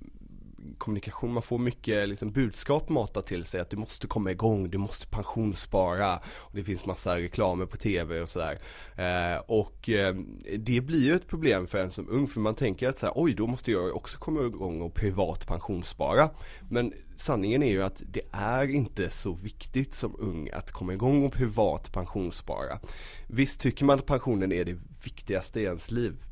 kommunikation, 0.87 1.33
man 1.33 1.43
får 1.43 1.57
mycket 1.57 2.09
liksom, 2.09 2.31
budskap 2.31 2.89
matat 2.89 3.25
till 3.27 3.45
sig 3.45 3.61
att 3.61 3.69
du 3.69 3.77
måste 3.77 4.07
komma 4.07 4.31
igång, 4.31 4.69
du 4.69 4.77
måste 4.77 5.07
pensionsspara 5.07 6.19
och 6.37 6.55
det 6.55 6.63
finns 6.63 6.85
massa 6.85 7.15
reklamer 7.15 7.65
på 7.65 7.77
tv 7.77 8.21
och 8.21 8.29
sådär. 8.29 8.59
Eh, 8.95 9.39
och 9.47 9.89
eh, 9.89 10.15
det 10.57 10.81
blir 10.81 11.03
ju 11.03 11.15
ett 11.15 11.27
problem 11.27 11.67
för 11.67 11.77
en 11.77 11.91
som 11.91 12.09
ung 12.09 12.27
för 12.27 12.39
man 12.39 12.55
tänker 12.55 12.87
att 12.87 12.99
så 12.99 13.05
här, 13.05 13.13
oj 13.15 13.33
då 13.33 13.47
måste 13.47 13.71
jag 13.71 13.95
också 13.95 14.19
komma 14.19 14.41
igång 14.41 14.81
och 14.81 14.93
privat 14.93 15.47
pensionsspara. 15.47 16.29
Men 16.69 16.93
sanningen 17.15 17.63
är 17.63 17.71
ju 17.71 17.83
att 17.83 18.03
det 18.11 18.21
är 18.31 18.67
inte 18.67 19.09
så 19.09 19.33
viktigt 19.33 19.93
som 19.93 20.15
ung 20.19 20.49
att 20.49 20.71
komma 20.71 20.93
igång 20.93 21.25
och 21.25 21.33
privat 21.33 21.91
pensionsspara. 21.91 22.79
Visst 23.27 23.61
tycker 23.61 23.85
man 23.85 23.99
att 23.99 24.05
pensionen 24.05 24.51
är 24.51 24.65
det 24.65 24.77
viktigaste 25.03 25.59
i 25.59 25.63
ens 25.63 25.91
liv 25.91 26.26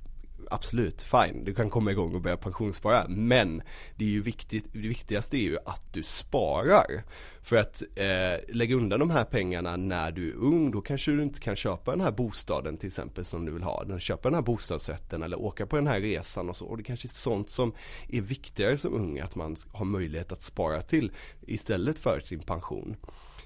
absolut, 0.52 1.02
fine, 1.02 1.44
du 1.44 1.54
kan 1.54 1.70
komma 1.70 1.92
igång 1.92 2.16
och 2.16 2.22
börja 2.22 2.38
pensionsspara. 2.38 3.08
Men 3.08 3.62
det 3.96 4.06
är 4.06 4.10
ju 4.10 4.22
viktigt, 4.22 4.66
det 4.74 4.80
viktigaste 4.80 5.38
är 5.38 5.42
ju 5.42 5.58
att 5.66 5.94
du 5.94 6.04
sparar. 6.04 7.04
För 7.42 7.56
att 7.56 7.84
eh, 7.96 8.56
lägga 8.56 8.76
undan 8.76 9.00
de 9.00 9.10
här 9.10 9.24
pengarna 9.24 9.76
när 9.76 10.12
du 10.12 10.30
är 10.30 10.36
ung, 10.36 10.72
då 10.72 10.82
kanske 10.82 11.12
du 11.12 11.24
inte 11.24 11.40
kan 11.40 11.56
köpa 11.56 11.92
den 11.92 12.02
här 12.02 12.12
bostaden 12.12 12.78
till 12.78 12.88
exempel 12.88 13.26
som 13.26 13.46
du 13.46 13.52
vill 13.52 13.64
ha. 13.64 14.00
Köpa 14.00 14.30
den 14.30 14.36
här 14.36 14.42
bostadsrätten 14.42 15.24
eller 15.24 15.40
åka 15.40 15.66
på 15.66 15.76
den 15.76 15.88
här 15.88 16.00
resan 16.00 16.50
och 16.50 16.56
så. 16.56 16.66
Och 16.66 16.78
det 16.78 16.84
kanske 16.84 17.06
är 17.06 17.10
sånt 17.10 17.50
som 17.50 17.74
är 18.10 18.22
viktigare 18.22 18.78
som 18.78 18.94
ung, 18.94 19.20
att 19.20 19.36
man 19.36 19.56
har 19.72 19.86
möjlighet 19.86 20.32
att 20.32 20.44
spara 20.44 20.82
till 20.82 21.12
istället 21.48 22.00
för 22.00 22.20
sin 22.20 22.40
pension. 22.40 22.96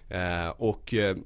Eh, 0.09 0.49
och 0.49 0.93
eh, 0.93 1.17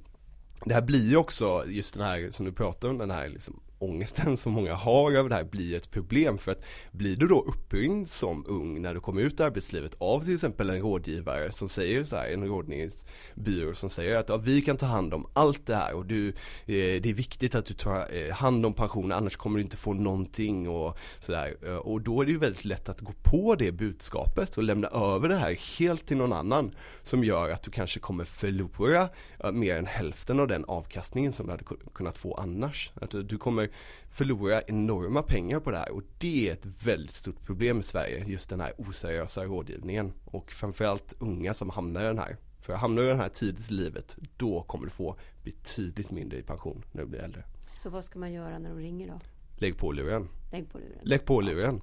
det 0.66 0.74
här 0.74 0.82
blir 0.82 1.10
ju 1.10 1.18
också 1.18 1.66
just 1.68 1.94
den 1.94 2.04
här 2.04 2.32
som 2.32 2.46
du 2.46 2.52
pratar 2.52 2.90
om, 2.90 2.98
den 2.98 3.12
här 3.12 3.30
liksom 3.30 3.60
ångesten 3.84 4.38
som 4.38 4.54
många 4.54 4.74
har 4.74 5.12
över 5.12 5.30
det 5.30 5.36
här 5.36 5.44
blir 5.44 5.76
ett 5.76 5.92
problem 5.92 6.38
för 6.38 6.52
att 6.52 6.64
blir 6.92 7.16
du 7.16 7.28
då 7.28 7.42
uppringd 7.42 8.10
som 8.10 8.46
ung 8.48 8.82
när 8.82 8.94
du 8.94 9.00
kommer 9.00 9.22
ut 9.22 9.40
i 9.40 9.44
arbetslivet 9.44 9.96
av 9.98 10.24
till 10.24 10.34
exempel 10.34 10.70
en 10.70 10.80
rådgivare 10.80 11.52
som 11.52 11.70
säger 11.70 12.04
så 12.04 12.16
här, 12.16 12.28
en 12.28 12.48
rådgivningsbyrå 12.48 13.74
som 13.74 13.90
säger 13.90 14.18
att 14.18 14.30
ja, 14.30 14.38
vi 14.38 14.62
kan 14.62 14.78
ta 14.78 14.86
hand 14.86 15.14
om 15.14 15.28
allt 15.34 15.66
det 15.66 15.76
här 15.76 15.94
och 15.94 16.06
du, 16.06 16.30
eh, 16.30 16.34
det 16.66 17.06
är 17.06 17.14
viktigt 17.14 17.56
att 17.56 17.66
du 17.66 17.74
tar 17.74 18.16
eh, 18.16 18.34
hand 18.34 18.66
om 18.66 18.74
pensionen 18.74 19.12
annars 19.12 19.36
kommer 19.36 19.58
du 19.58 19.64
inte 19.64 19.78
få 19.78 19.94
någonting 19.94 20.70
och 20.70 20.98
sådär. 21.20 21.56
Eh, 21.66 21.76
och 21.76 22.02
då 22.02 22.22
är 22.22 22.26
det 22.26 22.32
ju 22.32 22.38
väldigt 22.38 22.66
lätt 22.66 22.90
att 22.90 23.02
gå 23.02 23.14
på 23.24 23.56
det 23.56 23.72
budskapet 23.72 24.58
och 24.58 24.64
lämna 24.64 24.88
över 24.88 25.30
det 25.30 25.36
här 25.36 25.80
helt 25.80 26.06
till 26.06 26.18
någon 26.18 26.34
annan 26.34 26.72
som 27.02 27.24
gör 27.24 27.50
att 27.50 27.64
du 27.64 27.72
kanske 27.72 28.00
kommer 28.00 28.26
förlora 28.26 29.10
eh, 29.44 29.52
mer 29.52 29.76
än 29.76 29.86
hälften 29.86 30.40
av 30.40 30.48
den 30.48 30.66
avkastningen 30.66 31.34
som 31.34 31.46
du 31.46 31.52
hade 31.52 31.64
kunnat 31.94 32.18
få 32.18 32.34
annars. 32.34 32.92
Att 32.96 33.12
du 33.12 33.38
kommer 33.38 33.70
förlora 34.10 34.62
enorma 34.62 35.24
pengar 35.24 35.60
på 35.60 35.72
det 35.72 35.78
här 35.78 35.92
och 35.92 36.04
det 36.18 36.50
är 36.50 36.54
ett 36.54 36.66
väldigt 36.84 37.16
stort 37.16 37.46
problem 37.46 37.80
i 37.80 37.84
Sverige, 37.84 38.26
just 38.28 38.50
den 38.50 38.60
här 38.60 38.74
oseriösa 38.78 39.44
rådgivningen 39.46 40.14
och 40.26 40.52
framförallt 40.52 41.14
unga 41.20 41.54
som 41.54 41.70
hamnar 41.70 42.02
i 42.02 42.06
den 42.06 42.20
här. 42.20 42.38
För 42.62 42.74
hamnar 42.74 43.02
du 43.02 43.08
i 43.08 43.12
den 43.12 43.20
här 43.20 43.30
tidigt 43.30 43.72
i 43.72 43.74
livet, 43.74 44.18
då 44.38 44.64
kommer 44.64 44.86
du 44.86 44.92
få 44.92 45.18
betydligt 45.44 46.12
mindre 46.12 46.40
i 46.40 46.44
pension 46.44 46.84
när 46.92 47.02
du 47.02 47.08
blir 47.08 47.20
äldre. 47.20 47.44
Så 47.76 47.90
vad 47.90 48.04
ska 48.04 48.20
man 48.20 48.34
göra 48.34 48.60
när 48.60 48.70
de 48.70 48.80
ringer 48.80 49.08
då? 49.08 49.20
Lägg 49.58 49.78
på 49.78 49.92
luren. 49.92 50.30
Lägg 50.52 50.72
på 50.72 50.78
luren. 50.78 51.00
Lägg 51.02 51.26
på 51.26 51.42
luren. 51.42 51.82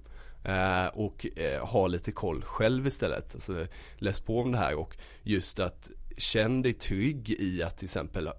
Uh, 0.49 0.87
och 0.87 1.27
uh, 1.39 1.67
ha 1.67 1.87
lite 1.87 2.13
koll 2.13 2.43
själv 2.43 2.87
istället. 2.87 3.35
Alltså, 3.35 3.67
läs 3.97 4.21
på 4.21 4.41
om 4.41 4.53
det 4.53 4.59
här 4.59 4.75
och 4.75 4.97
just 5.23 5.61
att 5.61 5.91
känn 6.17 6.63
dig 6.63 6.73
trygg 6.73 7.31
i 7.31 7.63
att 7.63 7.79
till 7.79 7.87
exempel 7.87 8.27
Eh, 8.27 8.33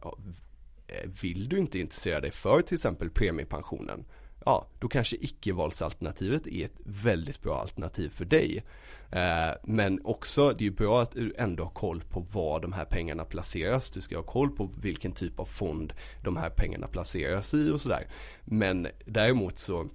Eh, 0.92 1.10
vill 1.22 1.50
du 1.50 1.60
inte 1.60 1.80
intressera 1.80 2.20
dig 2.20 2.32
för 2.32 2.62
till 2.62 2.76
exempel 2.76 3.10
premiepensionen 3.10 4.06
ja, 4.46 4.68
då 4.80 4.88
kanske 4.88 5.16
icke-valsalternativet 5.16 6.48
är 6.48 6.66
ett 6.66 6.80
väldigt 6.86 7.42
bra 7.42 7.62
alternativ 7.62 8.10
för 8.10 8.26
dig. 8.26 8.64
Eh, 9.12 9.52
men 9.64 10.06
också, 10.06 10.50
det 10.50 10.64
är 10.64 10.70
ju 10.70 10.72
bra 10.72 11.02
att 11.02 11.12
du 11.12 11.34
ändå 11.38 11.64
har 11.64 11.72
koll 11.72 12.04
på 12.04 12.20
var 12.20 12.60
de 12.60 12.74
här 12.74 12.86
pengarna 12.86 13.26
placeras. 13.26 13.90
Du 13.90 14.02
ska 14.02 14.16
ha 14.16 14.24
koll 14.24 14.56
på 14.56 14.70
vilken 14.82 15.12
typ 15.12 15.40
av 15.40 15.46
fond 15.46 15.94
de 16.24 16.38
här 16.38 16.50
pengarna 16.50 16.88
placeras 16.88 17.54
i 17.54 17.72
och 17.72 17.82
sådär. 17.82 18.08
Men 18.46 18.88
däremot 19.06 19.60
så 19.60 19.90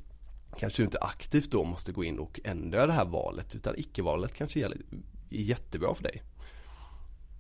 kanske 0.59 0.83
du 0.83 0.85
inte 0.85 0.99
aktivt 0.99 1.51
då 1.51 1.65
måste 1.65 1.93
gå 1.93 2.05
in 2.05 2.19
och 2.19 2.41
ändra 2.45 2.87
det 2.87 2.93
här 2.93 3.05
valet 3.05 3.55
utan 3.55 3.75
icke-valet 3.79 4.35
kanske 4.35 4.65
är 4.65 4.75
jättebra 5.29 5.95
för 5.95 6.03
dig. 6.03 6.23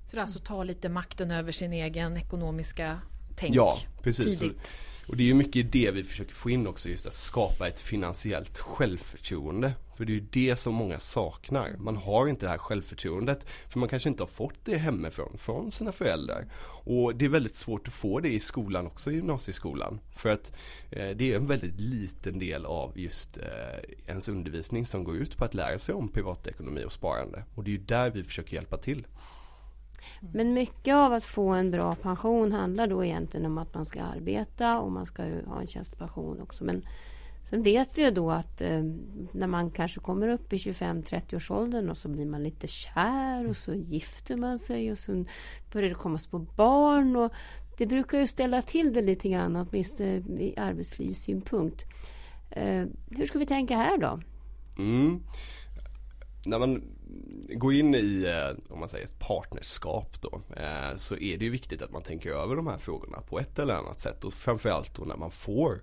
Så 0.06 0.16
det 0.16 0.18
är 0.18 0.22
alltså 0.22 0.38
ta 0.38 0.64
lite 0.64 0.88
makten 0.88 1.30
över 1.30 1.52
sin 1.52 1.72
egen 1.72 2.16
ekonomiska 2.16 3.00
tänk 3.36 3.54
Ja, 3.54 3.78
precis. 4.02 4.38
tidigt. 4.38 4.58
Och 5.08 5.16
det 5.16 5.22
är 5.22 5.26
ju 5.26 5.34
mycket 5.34 5.72
det 5.72 5.90
vi 5.90 6.04
försöker 6.04 6.34
få 6.34 6.50
in 6.50 6.66
också, 6.66 6.88
just 6.88 7.06
att 7.06 7.14
skapa 7.14 7.68
ett 7.68 7.80
finansiellt 7.80 8.58
självförtroende. 8.58 9.72
För 9.96 10.04
det 10.04 10.12
är 10.12 10.14
ju 10.14 10.26
det 10.30 10.56
som 10.56 10.74
många 10.74 10.98
saknar. 10.98 11.76
Man 11.78 11.96
har 11.96 12.28
inte 12.28 12.46
det 12.46 12.50
här 12.50 12.58
självförtroendet. 12.58 13.46
För 13.68 13.78
man 13.78 13.88
kanske 13.88 14.08
inte 14.08 14.22
har 14.22 14.28
fått 14.28 14.64
det 14.64 14.76
hemifrån, 14.76 15.38
från 15.38 15.72
sina 15.72 15.92
föräldrar. 15.92 16.46
Och 16.84 17.16
det 17.16 17.24
är 17.24 17.28
väldigt 17.28 17.54
svårt 17.54 17.88
att 17.88 17.94
få 17.94 18.20
det 18.20 18.28
i 18.28 18.40
skolan 18.40 18.86
också, 18.86 19.12
i 19.12 19.14
gymnasieskolan. 19.14 20.00
För 20.16 20.28
att 20.28 20.52
eh, 20.90 21.08
det 21.08 21.32
är 21.32 21.36
en 21.36 21.46
väldigt 21.46 21.80
liten 21.80 22.38
del 22.38 22.66
av 22.66 22.98
just 22.98 23.38
eh, 23.38 23.44
ens 24.06 24.28
undervisning 24.28 24.86
som 24.86 25.04
går 25.04 25.16
ut 25.16 25.36
på 25.36 25.44
att 25.44 25.54
lära 25.54 25.78
sig 25.78 25.94
om 25.94 26.08
privatekonomi 26.08 26.84
och 26.84 26.92
sparande. 26.92 27.44
Och 27.54 27.64
det 27.64 27.70
är 27.70 27.72
ju 27.72 27.84
där 27.84 28.10
vi 28.10 28.24
försöker 28.24 28.54
hjälpa 28.54 28.76
till. 28.76 29.06
Mm. 30.20 30.32
Men 30.32 30.54
mycket 30.54 30.94
av 30.94 31.12
att 31.12 31.24
få 31.24 31.48
en 31.48 31.70
bra 31.70 31.94
pension 31.94 32.52
handlar 32.52 32.86
då 32.86 33.04
egentligen 33.04 33.46
om 33.46 33.58
att 33.58 33.74
man 33.74 33.84
ska 33.84 34.02
arbeta 34.02 34.78
och 34.78 34.92
man 34.92 35.06
ska 35.06 35.22
ha 35.22 35.60
en 35.60 35.66
tjänstepension 35.66 36.40
också. 36.40 36.64
Men 36.64 36.82
sen 37.50 37.62
vet 37.62 37.98
vi 37.98 38.02
ju 38.02 38.10
då 38.10 38.30
att 38.30 38.60
eh, 38.60 38.82
när 39.32 39.46
man 39.46 39.70
kanske 39.70 40.00
kommer 40.00 40.28
upp 40.28 40.52
i 40.52 40.56
25-30 40.56 41.36
års 41.36 41.50
åldern 41.50 41.90
och 41.90 41.98
så 41.98 42.08
blir 42.08 42.26
man 42.26 42.42
lite 42.42 42.66
kär 42.66 43.48
och 43.48 43.56
så 43.56 43.74
gifter 43.74 44.36
man 44.36 44.58
sig 44.58 44.92
och 44.92 44.98
så 44.98 45.24
börjar 45.72 45.88
det 45.88 45.94
komma 45.94 46.18
små 46.18 46.38
barn. 46.38 47.16
Och 47.16 47.32
det 47.78 47.86
brukar 47.86 48.18
ju 48.18 48.26
ställa 48.26 48.62
till 48.62 48.92
det 48.92 49.02
lite 49.02 49.28
grann, 49.28 49.56
åtminstone 49.56 50.42
i 50.42 50.54
arbetslivssynpunkt. 50.56 51.84
Eh, 52.50 52.84
hur 53.10 53.26
ska 53.26 53.38
vi 53.38 53.46
tänka 53.46 53.76
här 53.76 53.98
då? 53.98 54.20
Mm. 54.78 55.22
När 56.46 56.58
man 56.58 56.82
går 57.48 57.74
in 57.74 57.94
i, 57.94 58.24
eh, 58.24 58.72
om 58.72 58.80
man 58.80 58.88
säger 58.88 59.04
ett 59.04 59.18
partnerskap 59.18 60.20
då, 60.20 60.40
eh, 60.56 60.96
så 60.96 61.16
är 61.16 61.38
det 61.38 61.44
ju 61.44 61.50
viktigt 61.50 61.82
att 61.82 61.92
man 61.92 62.02
tänker 62.02 62.30
över 62.30 62.56
de 62.56 62.66
här 62.66 62.78
frågorna 62.78 63.20
på 63.20 63.38
ett 63.38 63.58
eller 63.58 63.74
annat 63.74 64.00
sätt 64.00 64.24
och 64.24 64.32
framförallt 64.32 64.94
då 64.94 65.04
när 65.04 65.16
man 65.16 65.30
får 65.30 65.82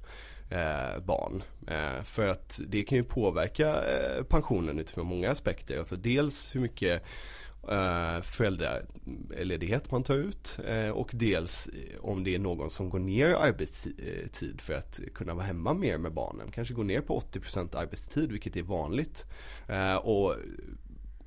eh, 0.50 1.00
barn. 1.06 1.44
För 2.04 2.28
att 2.28 2.60
det 2.68 2.84
kan 2.84 2.98
ju 2.98 3.04
påverka 3.04 3.76
pensionen 4.30 4.80
utifrån 4.80 5.06
många 5.08 5.32
aspekter. 5.32 5.78
Alltså 5.78 5.96
dels 5.96 6.56
hur 6.56 6.60
mycket 6.62 7.04
föräldraledighet 8.22 9.92
man 9.92 10.04
tar 10.04 10.16
ut 10.16 10.60
och 10.94 11.10
dels 11.14 11.70
om 12.02 12.24
det 12.24 12.36
är 12.36 12.40
någon 12.40 12.70
som 12.70 12.90
går 12.90 13.00
ner 13.00 13.30
i 13.30 13.34
arbetstid 13.34 14.62
för 14.62 14.74
att 14.74 15.00
kunna 15.14 15.34
vara 15.34 15.46
hemma 15.46 15.74
mer 15.74 15.98
med 15.98 16.14
barnen. 16.14 16.52
Kanske 16.52 16.74
går 16.74 16.84
ner 16.84 17.02
på 17.02 17.20
80% 17.20 17.76
arbetstid 17.76 18.32
vilket 18.32 18.56
är 18.56 18.62
vanligt. 18.62 19.26
Och 20.04 20.36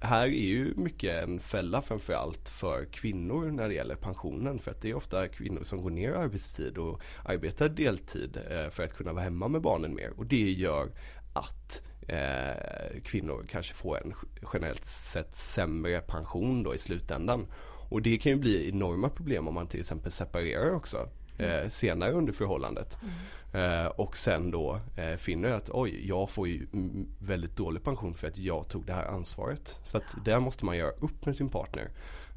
här 0.01 0.27
är 0.27 0.29
ju 0.29 0.75
mycket 0.77 1.23
en 1.23 1.41
fälla 1.41 1.83
framförallt 1.83 2.49
för 2.49 2.85
kvinnor 2.85 3.51
när 3.51 3.69
det 3.69 3.75
gäller 3.75 3.95
pensionen. 3.95 4.59
För 4.59 4.71
att 4.71 4.83
det 4.83 4.91
är 4.91 4.95
ofta 4.95 5.29
kvinnor 5.29 5.63
som 5.63 5.83
går 5.83 5.91
ner 5.91 6.11
i 6.11 6.15
arbetstid 6.15 6.79
och 6.79 7.03
arbetar 7.25 7.69
deltid 7.69 8.39
eh, 8.51 8.71
för 8.71 8.83
att 8.83 8.95
kunna 8.95 9.13
vara 9.13 9.25
hemma 9.25 9.49
med 9.49 9.63
barnen 9.63 9.95
mer. 9.95 10.11
Och 10.17 10.27
det 10.27 10.51
gör 10.51 10.89
att 11.33 11.83
eh, 12.09 13.01
kvinnor 13.05 13.47
kanske 13.49 13.75
får 13.75 14.03
en 14.05 14.15
generellt 14.53 14.85
sett 14.85 15.37
sämre 15.37 16.01
pension 16.01 16.63
då 16.63 16.75
i 16.75 16.79
slutändan. 16.79 17.47
Och 17.89 18.03
det 18.03 18.19
kan 18.19 18.33
ju 18.33 18.39
bli 18.39 18.69
enorma 18.69 19.09
problem 19.09 19.49
om 19.49 19.55
man 19.55 19.67
till 19.67 19.81
exempel 19.81 20.13
separerar 20.13 20.75
också 20.75 21.09
eh, 21.39 21.69
senare 21.69 22.13
under 22.13 22.33
förhållandet. 22.33 22.99
Mm. 23.03 23.15
Eh, 23.57 23.87
och 23.87 24.17
sen 24.17 24.51
då 24.51 24.81
eh, 24.97 25.17
finner 25.17 25.51
att 25.51 25.71
oj, 25.71 26.09
jag 26.09 26.31
får 26.31 26.49
ju 26.49 26.67
väldigt 27.19 27.57
dålig 27.57 27.85
pension 27.85 28.15
för 28.15 28.29
att 28.29 28.39
jag 28.39 28.69
tog 28.69 28.87
det 28.87 28.93
här 28.93 29.07
ansvaret. 29.07 29.81
Så 29.85 29.97
att 29.97 30.17
där 30.25 30.41
måste 30.41 30.65
man 30.65 30.77
göra 30.77 30.91
upp 30.91 31.27
med 31.27 31.37
sin 31.37 31.49
partner. 31.49 31.91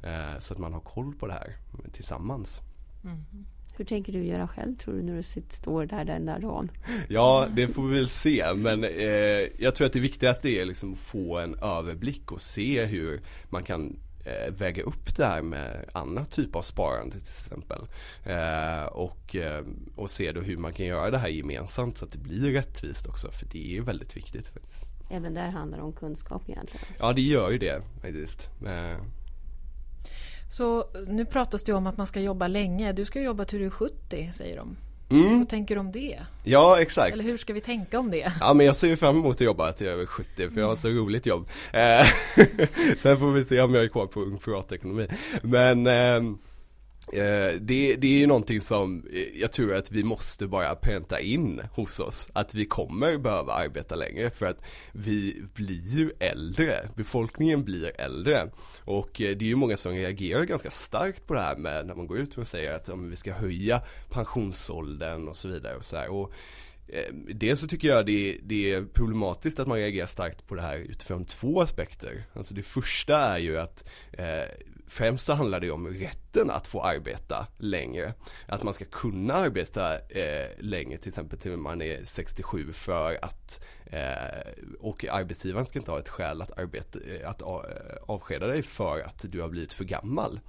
Eh, 0.04 0.40
så 0.40 0.54
att 0.54 0.60
man 0.60 0.74
har 0.74 0.80
koll 0.80 1.16
på 1.16 1.28
det 1.28 1.34
här 1.34 1.56
tillsammans. 1.92 2.62
Mm. 3.04 3.46
Hur 3.78 3.86
tänker 3.86 4.14
du 4.14 4.24
göra 4.24 4.48
själv 4.48 4.76
tror 4.76 4.94
du 4.94 5.02
när 5.02 5.16
du 5.16 5.24
sitter, 5.24 5.56
står 5.56 5.86
där 5.86 6.06
den 6.06 6.26
där 6.26 6.40
dagen? 6.40 6.72
Ja, 7.08 7.48
det 7.56 7.68
får 7.68 7.88
vi 7.88 7.96
väl 7.96 8.08
se. 8.08 8.54
Men 8.56 8.84
eh, 8.84 9.48
jag 9.60 9.76
tror 9.76 9.88
att 9.88 9.94
det 9.94 10.00
viktigaste 10.00 10.50
är 10.50 10.66
liksom 10.66 10.94
att 10.94 11.00
få 11.00 11.38
en 11.38 11.56
överblick 11.60 12.32
och 12.32 12.42
se 12.42 12.86
hur 12.86 13.22
man 13.50 13.64
kan 13.64 14.00
eh, 14.30 14.52
väga 14.54 14.84
upp 14.84 15.16
det 15.16 15.26
här 15.26 15.42
med 15.42 15.86
annat 15.92 16.32
typ 16.32 16.56
av 16.56 16.62
sparande 16.62 17.20
till 17.20 17.28
exempel. 17.28 17.82
Eh, 18.24 18.84
och, 18.84 19.36
eh, 19.36 19.64
och 19.96 20.12
se 20.12 20.32
då 20.32 20.42
hur 20.42 20.58
man 20.58 20.74
kan 20.74 20.86
göra 20.86 21.12
det 21.12 21.18
här 21.18 21.30
gemensamt 21.30 21.98
så 21.98 22.06
att 22.06 22.12
det 22.12 22.18
blir 22.18 22.52
rättvist 22.52 23.08
också. 23.08 23.32
För 23.32 23.46
det 23.46 23.78
är 23.78 23.82
väldigt 23.82 24.18
viktigt 24.18 24.48
faktiskt. 24.48 24.86
Även 25.12 25.34
där 25.34 25.50
handlar 25.50 25.78
det 25.78 25.84
om 25.84 25.94
kunskap 25.94 26.42
egentligen? 26.50 26.86
Alltså. 26.88 27.06
Ja 27.06 27.14
det 27.14 27.22
gör 27.22 27.52
ju 27.52 27.58
det 27.58 27.82
faktiskt. 28.02 28.50
Eh. 28.66 28.98
Så 30.52 30.86
nu 31.08 31.26
pratas 31.26 31.64
det 31.64 31.74
om 31.74 31.88
att 31.88 31.98
man 31.98 32.08
ska 32.08 32.22
jobba 32.22 32.48
länge. 32.48 32.92
Du 32.92 33.06
ska 33.06 33.22
jobba 33.22 33.46
till 33.46 33.60
du 33.60 33.66
är 33.66 33.70
70 33.70 34.32
säger 34.34 34.58
de. 34.58 34.78
Mm. 35.10 35.40
Vad 35.40 35.50
tänker 35.50 35.76
du 35.76 35.82
om 35.82 35.92
det? 35.92 36.20
Ja 36.44 36.82
exakt. 36.82 37.14
Eller 37.14 37.24
hur 37.24 37.38
ska 37.38 37.54
vi 37.54 37.62
tänka 37.62 38.00
om 38.00 38.12
det? 38.12 38.32
Ja 38.40 38.54
men 38.54 38.66
jag 38.66 38.76
ser 38.76 38.88
ju 38.88 38.98
fram 38.98 39.16
emot 39.18 39.36
att 39.36 39.42
jobba 39.42 39.72
till 39.72 39.88
över 39.88 40.06
70 40.06 40.50
för 40.50 40.62
jag 40.62 40.68
har 40.68 40.76
så 40.76 40.90
roligt 40.90 41.26
jobb. 41.26 41.50
Eh, 41.74 42.08
sen 43.00 43.20
får 43.20 43.32
vi 43.32 43.46
se 43.46 43.62
om 43.62 43.76
jag 43.76 43.84
är 43.84 43.88
kvar 43.88 44.06
på 44.08 44.20
Ung 44.20 44.38
Privatekonomi. 44.38 45.08
Men 45.42 45.88
Eh, 45.88 46.22
Eh, 47.14 47.54
det, 47.62 47.96
det 47.96 48.08
är 48.08 48.20
ju 48.20 48.28
någonting 48.28 48.62
som 48.62 49.04
eh, 49.14 49.42
jag 49.42 49.52
tror 49.52 49.76
att 49.76 49.92
vi 49.92 50.04
måste 50.04 50.48
bara 50.48 50.76
pränta 50.76 51.20
in 51.20 51.62
hos 51.74 52.00
oss. 52.00 52.32
Att 52.34 52.54
vi 52.54 52.66
kommer 52.66 53.18
behöva 53.18 53.54
arbeta 53.54 53.96
längre 53.96 54.30
för 54.30 54.46
att 54.46 54.58
vi 54.92 55.44
blir 55.54 55.98
ju 55.98 56.12
äldre. 56.20 56.90
Befolkningen 56.96 57.64
blir 57.64 58.02
äldre. 58.02 58.50
Och 58.86 59.22
eh, 59.22 59.38
det 59.38 59.46
är 59.46 59.50
ju 59.50 59.56
många 59.56 59.78
som 59.78 59.92
reagerar 59.92 60.44
ganska 60.44 60.72
starkt 60.72 61.28
på 61.28 61.34
det 61.34 61.42
här 61.42 61.56
med 61.56 61.88
när 61.88 61.96
man 61.96 62.08
går 62.08 62.18
ut 62.18 62.38
och 62.38 62.48
säger 62.48 62.76
att 62.76 62.88
ja, 62.88 62.96
vi 62.96 63.16
ska 63.16 63.34
höja 63.34 63.82
pensionsåldern 64.10 65.28
och 65.28 65.38
så 65.38 65.48
vidare. 65.48 65.76
Och 65.76 65.86
så 65.86 65.98
här. 65.98 66.10
Och, 66.10 66.34
Eh, 66.94 67.14
dels 67.14 67.60
så 67.60 67.68
tycker 67.68 67.88
jag 67.88 68.06
det, 68.06 68.38
det, 68.44 68.72
är 68.72 68.86
problematiskt 68.86 69.60
att 69.60 69.68
man 69.68 69.78
reagerar 69.78 70.08
starkt 70.08 70.48
på 70.48 70.56
det 70.56 70.62
här 70.62 70.78
utifrån 70.78 71.26
två 71.26 71.62
aspekter. 71.62 72.24
Alltså 72.34 72.54
det 72.54 72.64
första 72.64 73.18
är 73.18 73.38
ju 73.38 73.60
att 73.60 73.90
eh, 74.12 74.44
Främst 74.90 75.26
så 75.26 75.34
handlar 75.34 75.60
det 75.60 75.72
om 75.72 75.88
rätten 75.88 76.50
att 76.50 76.68
få 76.68 76.82
arbeta 76.82 77.48
längre. 77.58 78.14
Att 78.46 78.64
man 78.64 78.74
ska 78.74 78.86
kunna 78.86 79.34
arbeta 79.34 80.00
eh, 80.00 80.50
längre, 80.60 80.98
till 80.98 81.10
exempel 81.10 81.40
till 81.40 81.58
man 81.58 81.82
är 81.82 82.04
67 82.04 82.74
för 82.74 83.20
att 83.22 83.64
eh, 83.86 84.52
och 84.80 85.06
arbetsgivaren 85.06 85.66
ska 85.66 85.80
inte 85.80 85.92
ha 85.92 86.00
ett 86.00 86.10
skäl 86.10 86.42
att, 86.42 86.60
arbeta, 86.60 87.00
eh, 87.00 87.30
att 87.30 87.42
eh, 87.42 87.48
avskeda 88.08 88.48
dig 88.48 88.62
för 88.62 89.00
att 89.00 89.26
du 89.30 89.42
har 89.42 89.50
blivit 89.50 89.74
för 89.74 89.84
gammal. 89.84 90.40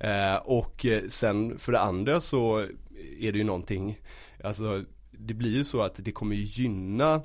Eh, 0.00 0.36
och 0.36 0.86
sen 1.08 1.58
för 1.58 1.72
det 1.72 1.80
andra 1.80 2.20
så 2.20 2.58
är 3.20 3.32
det 3.32 3.38
ju 3.38 3.44
någonting, 3.44 4.00
alltså 4.44 4.84
det 5.18 5.34
blir 5.34 5.50
ju 5.50 5.64
så 5.64 5.82
att 5.82 5.94
det 5.96 6.12
kommer 6.12 6.36
gynna 6.36 7.22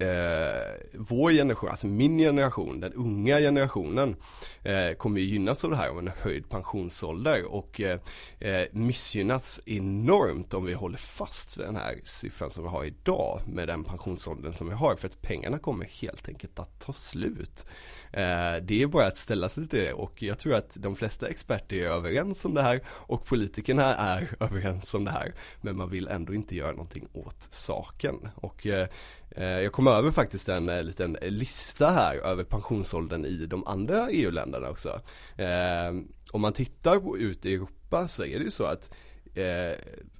eh, 0.00 0.72
vår 0.94 1.32
generation, 1.32 1.70
alltså 1.70 1.86
min 1.86 2.18
generation, 2.18 2.80
den 2.80 2.92
unga 2.92 3.38
generationen 3.38 4.16
eh, 4.62 4.92
kommer 4.92 5.20
ju 5.20 5.26
gynnas 5.26 5.64
av 5.64 5.70
det 5.70 5.76
här 5.76 5.88
av 5.88 5.98
en 5.98 6.10
höjd 6.20 6.48
pensionsålder 6.48 7.44
och 7.44 7.80
eh, 7.80 8.00
eh, 8.38 8.66
missgynnas 8.72 9.60
enormt 9.66 10.54
om 10.54 10.64
vi 10.64 10.72
håller 10.72 10.98
fast 10.98 11.56
vid 11.56 11.66
den 11.66 11.76
här 11.76 11.94
siffran 12.04 12.50
som 12.50 12.64
vi 12.64 12.70
har 12.70 12.84
idag 12.84 13.40
med 13.46 13.68
den 13.68 13.84
pensionsåldern 13.84 14.54
som 14.54 14.68
vi 14.68 14.74
har 14.74 14.96
för 14.96 15.08
att 15.08 15.22
pengarna 15.22 15.58
kommer 15.58 15.84
helt 15.84 16.28
enkelt 16.28 16.58
att 16.58 16.80
ta 16.80 16.92
slut. 16.92 17.66
Eh, 18.12 18.56
det 18.62 18.82
är 18.82 18.86
bara 18.86 19.06
att 19.06 19.16
ställa 19.16 19.48
sig 19.48 19.68
till 19.68 19.78
det 19.78 19.92
och 19.92 20.22
jag 20.22 20.38
tror 20.38 20.54
att 20.54 20.76
de 20.78 20.96
flesta 20.96 21.28
experter 21.28 21.76
är 21.76 21.86
överens 21.86 22.44
om 22.44 22.54
det 22.54 22.62
här 22.62 22.80
och 22.86 23.26
politikerna 23.26 23.94
är 23.94 24.36
överens 24.40 24.94
om 24.94 25.04
det 25.04 25.10
här. 25.10 25.34
Men 25.60 25.76
man 25.76 25.90
vill 25.90 26.08
ändå 26.08 26.34
inte 26.34 26.56
göra 26.56 26.70
någonting 26.70 27.08
åt 27.12 27.48
saken. 27.50 28.28
Och 28.34 28.66
eh, 28.66 28.88
eh 29.30 29.44
jag 29.44 29.72
kommer 29.72 29.89
över 29.90 30.10
faktiskt 30.10 30.48
en 30.48 30.68
eh, 30.68 30.82
liten 30.82 31.16
lista 31.22 31.90
här 31.90 32.16
över 32.16 32.44
pensionsåldern 32.44 33.24
i 33.24 33.46
de 33.46 33.66
andra 33.66 34.10
EU-länderna 34.10 34.68
också. 34.70 35.00
Ehm, 35.36 36.08
om 36.32 36.40
man 36.40 36.52
tittar 36.52 37.16
ut 37.16 37.46
i 37.46 37.54
Europa 37.54 38.08
så 38.08 38.24
är 38.24 38.38
det 38.38 38.44
ju 38.44 38.50
så 38.50 38.64
att 38.64 38.90
eh, 39.34 39.78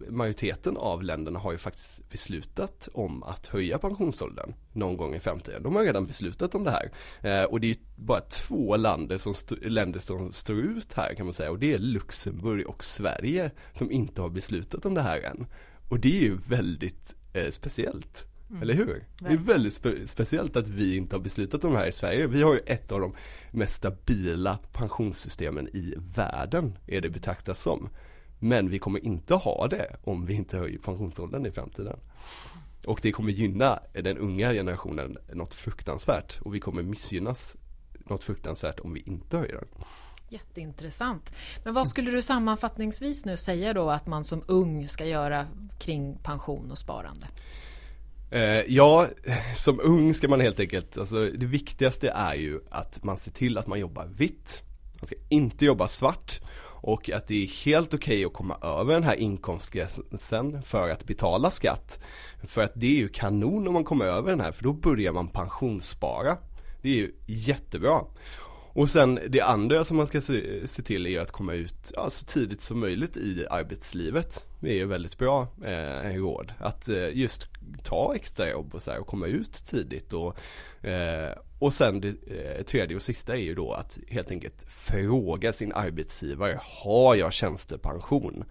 majoriteten 0.09 0.77
av 0.77 1.03
länderna 1.03 1.39
har 1.39 1.53
ju 1.53 1.59
faktiskt 1.59 2.11
beslutat 2.11 2.89
om 2.93 3.23
att 3.23 3.47
höja 3.47 3.79
pensionsåldern 3.79 4.55
någon 4.73 4.97
gång 4.97 5.15
i 5.15 5.21
framtiden. 5.21 5.63
De 5.63 5.77
har 5.77 5.83
redan 5.83 6.07
beslutat 6.07 6.55
om 6.55 6.65
det 6.65 6.71
här. 6.71 6.91
Eh, 7.21 7.45
och 7.45 7.61
det 7.61 7.67
är 7.67 7.69
ju 7.69 7.81
bara 7.97 8.21
två 8.21 8.77
länder 8.77 9.19
som, 9.19 9.35
länder 9.63 10.01
som 10.01 10.33
står 10.33 10.57
ut 10.57 10.93
här 10.93 11.15
kan 11.15 11.27
man 11.27 11.33
säga 11.33 11.51
och 11.51 11.59
det 11.59 11.75
är 11.75 11.79
Luxemburg 11.79 12.67
och 12.67 12.85
Sverige 12.85 13.51
som 13.73 13.91
inte 13.91 14.23
har 14.23 14.29
beslutat 14.29 14.87
om 14.87 14.95
det 14.95 15.03
här 15.03 15.21
än. 15.21 15.47
Och 15.89 16.01
det 16.01 16.17
är 16.17 16.23
ju 16.23 16.39
väldigt 16.49 17.15
eh, 17.33 17.51
speciellt. 17.51 18.30
Mm. 18.51 18.63
Eller 18.63 18.75
hur? 18.75 19.05
Det 19.19 19.27
är 19.27 19.37
väldigt 19.37 19.75
spe 19.75 20.07
speciellt 20.07 20.57
att 20.57 20.69
vi 20.69 20.97
inte 20.97 21.17
har 21.17 21.21
beslutat 21.21 21.65
om 21.65 21.73
det 21.73 21.79
här 21.79 21.87
i 21.87 21.93
Sverige. 21.93 22.27
Vi 22.27 22.43
har 22.43 22.55
ju 22.55 22.61
ett 22.67 22.93
av 22.93 23.01
de 23.01 23.15
mest 23.51 23.75
stabila 23.75 24.59
pensionssystemen 24.73 25.69
i 25.69 25.95
världen, 26.17 26.79
är 26.87 27.01
det 27.01 27.11
betraktas 27.11 27.63
som. 27.63 27.89
Men 28.39 28.71
vi 28.71 28.79
kommer 28.79 29.05
inte 29.05 29.35
ha 29.35 29.69
det 29.69 29.97
om 30.05 30.27
vi 30.27 30.35
inte 30.35 30.59
höjer 30.59 30.79
pensionsåldern 30.79 31.47
i 31.47 31.51
framtiden. 31.51 31.99
Och 32.87 33.01
det 33.03 33.13
kommer 33.13 33.33
gynna 33.33 33.81
den 33.93 34.19
unga 34.19 34.53
generationen 34.53 35.19
något 35.33 35.55
fruktansvärt 35.55 36.41
och 36.41 36.55
vi 36.55 36.61
kommer 36.61 36.83
missgynnas 36.83 37.57
något 38.07 38.25
fruktansvärt 38.25 38.81
om 38.81 38.95
vi 38.95 39.01
inte 39.01 39.39
höjer 39.39 39.55
den. 39.55 39.85
Jätteintressant. 40.29 41.33
Men 41.65 41.75
vad 41.75 41.89
skulle 41.89 42.11
du 42.11 42.23
sammanfattningsvis 42.23 43.25
nu 43.25 43.37
säga 43.37 43.73
då 43.73 43.91
att 43.91 44.07
man 44.07 44.25
som 44.25 44.45
ung 44.47 44.89
ska 44.89 45.07
göra 45.07 45.47
kring 45.79 46.19
pension 46.23 46.71
och 46.71 46.79
sparande? 46.79 47.27
Eh, 48.31 48.63
ja, 48.75 49.07
som 49.57 49.81
ung 49.83 50.15
ska 50.15 50.29
man 50.29 50.41
helt 50.41 50.61
enkelt, 50.61 50.99
alltså 50.99 51.31
det 51.31 51.47
viktigaste 51.47 52.11
är 52.11 52.35
ju 52.35 52.61
att 52.71 53.05
man 53.05 53.17
ser 53.17 53.31
till 53.31 53.59
att 53.59 53.67
man 53.67 53.81
jobbar 53.81 54.07
vitt. 54.07 54.63
Man 55.01 55.07
ska 55.07 55.17
inte 55.29 55.65
jobba 55.65 55.89
svart 55.89 56.41
och 56.83 57.11
att 57.11 57.27
det 57.27 57.43
är 57.43 57.65
helt 57.65 57.95
okej 57.95 58.17
okay 58.17 58.25
att 58.25 58.33
komma 58.33 58.57
över 58.63 58.95
den 58.95 59.03
här 59.03 59.15
inkomstgränsen 59.15 60.63
för 60.63 60.89
att 60.89 61.05
betala 61.05 61.51
skatt. 61.51 61.99
För 62.43 62.63
att 62.63 62.73
det 62.75 62.87
är 62.87 62.97
ju 62.97 63.09
kanon 63.09 63.67
om 63.67 63.73
man 63.73 63.85
kommer 63.85 64.05
över 64.05 64.31
den 64.31 64.41
här 64.41 64.53
för 64.53 64.65
då 64.65 64.73
börjar 64.73 65.13
man 65.13 65.29
pensionsspara. 65.29 66.37
Det 66.83 66.89
är 66.89 66.95
ju 66.95 67.15
jättebra. 67.27 68.05
Och 68.73 68.91
sen 68.91 69.21
det 69.29 69.41
andra 69.41 69.85
som 69.85 69.97
man 69.97 70.07
ska 70.07 70.21
se, 70.21 70.67
se 70.69 70.83
till 70.83 71.07
är 71.07 71.21
att 71.21 71.31
komma 71.31 71.55
ut 71.55 71.93
ja, 71.97 72.11
så 72.11 72.27
tidigt 72.27 72.61
som 72.61 72.81
möjligt 72.81 73.17
i 73.17 73.47
arbetslivet. 73.51 74.47
Det 74.61 74.71
är 74.71 74.75
ju 74.75 74.87
väldigt 74.87 75.19
bra 75.19 75.49
eh, 75.65 76.15
råd. 76.15 76.53
Att 76.59 76.89
eh, 76.89 77.17
just 77.17 77.47
ta 77.85 78.15
extrajobb 78.15 78.75
och 78.75 78.83
så 78.83 78.91
här, 78.91 79.01
och 79.01 79.07
komma 79.07 79.27
ut 79.27 79.53
tidigt. 79.53 80.13
Och, 80.13 80.39
eh, 80.87 81.33
och 81.59 81.75
sen 81.75 82.01
det 82.01 82.09
eh, 82.09 82.65
tredje 82.65 82.97
och 82.97 83.03
sista 83.03 83.33
är 83.33 83.41
ju 83.41 83.55
då 83.55 83.73
att 83.73 83.99
helt 84.09 84.31
enkelt 84.31 84.65
fråga 84.69 85.53
sin 85.53 85.73
arbetsgivare. 85.73 86.61
Har 86.63 87.15
jag 87.15 87.33
tjänstepension? 87.33 88.45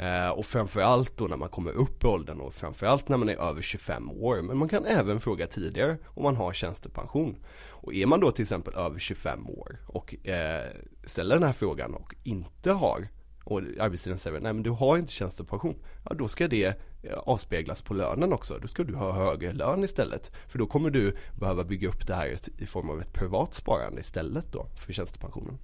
Eh, 0.00 0.28
och 0.28 0.46
framförallt 0.46 1.16
då 1.16 1.24
när 1.24 1.36
man 1.36 1.48
kommer 1.48 1.72
upp 1.72 2.04
i 2.04 2.06
åldern 2.06 2.40
och 2.40 2.54
framförallt 2.54 3.08
när 3.08 3.16
man 3.16 3.28
är 3.28 3.36
över 3.36 3.62
25 3.62 4.10
år. 4.10 4.42
Men 4.42 4.58
man 4.58 4.68
kan 4.68 4.84
även 4.84 5.20
fråga 5.20 5.46
tidigare 5.46 5.96
om 6.06 6.22
man 6.22 6.36
har 6.36 6.52
tjänstepension. 6.52 7.36
Och 7.70 7.94
är 7.94 8.06
man 8.06 8.20
då 8.20 8.30
till 8.30 8.42
exempel 8.42 8.74
över 8.74 8.98
25 8.98 9.50
år 9.50 9.78
och 9.86 10.26
eh, 10.26 10.70
ställer 11.04 11.34
den 11.34 11.44
här 11.44 11.52
frågan 11.52 11.94
och 11.94 12.14
inte 12.22 12.72
har 12.72 13.08
och 13.44 13.58
arbetsgivaren 13.58 14.18
säger 14.18 14.40
nej 14.40 14.52
men 14.52 14.62
du 14.62 14.70
har 14.70 14.98
inte 14.98 15.12
tjänstepension. 15.12 15.74
Ja 16.04 16.14
då 16.14 16.28
ska 16.28 16.48
det 16.48 16.80
eh, 17.02 17.18
avspeglas 17.18 17.82
på 17.82 17.94
lönen 17.94 18.32
också. 18.32 18.58
Då 18.58 18.68
ska 18.68 18.84
du 18.84 18.94
ha 18.94 19.12
högre 19.12 19.52
lön 19.52 19.84
istället. 19.84 20.32
För 20.48 20.58
då 20.58 20.66
kommer 20.66 20.90
du 20.90 21.16
behöva 21.40 21.64
bygga 21.64 21.88
upp 21.88 22.06
det 22.06 22.14
här 22.14 22.38
i 22.58 22.66
form 22.66 22.90
av 22.90 23.00
ett 23.00 23.12
privat 23.12 23.54
sparande 23.54 24.00
istället 24.00 24.52
då 24.52 24.66
för 24.76 24.92
tjänstepensionen. 24.92 25.58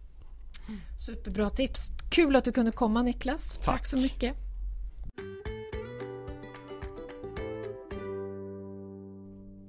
Superbra 0.98 1.50
tips. 1.50 1.90
Kul 2.10 2.36
att 2.36 2.44
du 2.44 2.52
kunde 2.52 2.72
komma 2.72 3.02
Niklas. 3.02 3.58
Tack, 3.58 3.64
Tack 3.64 3.86
så 3.86 3.98
mycket. 3.98 4.36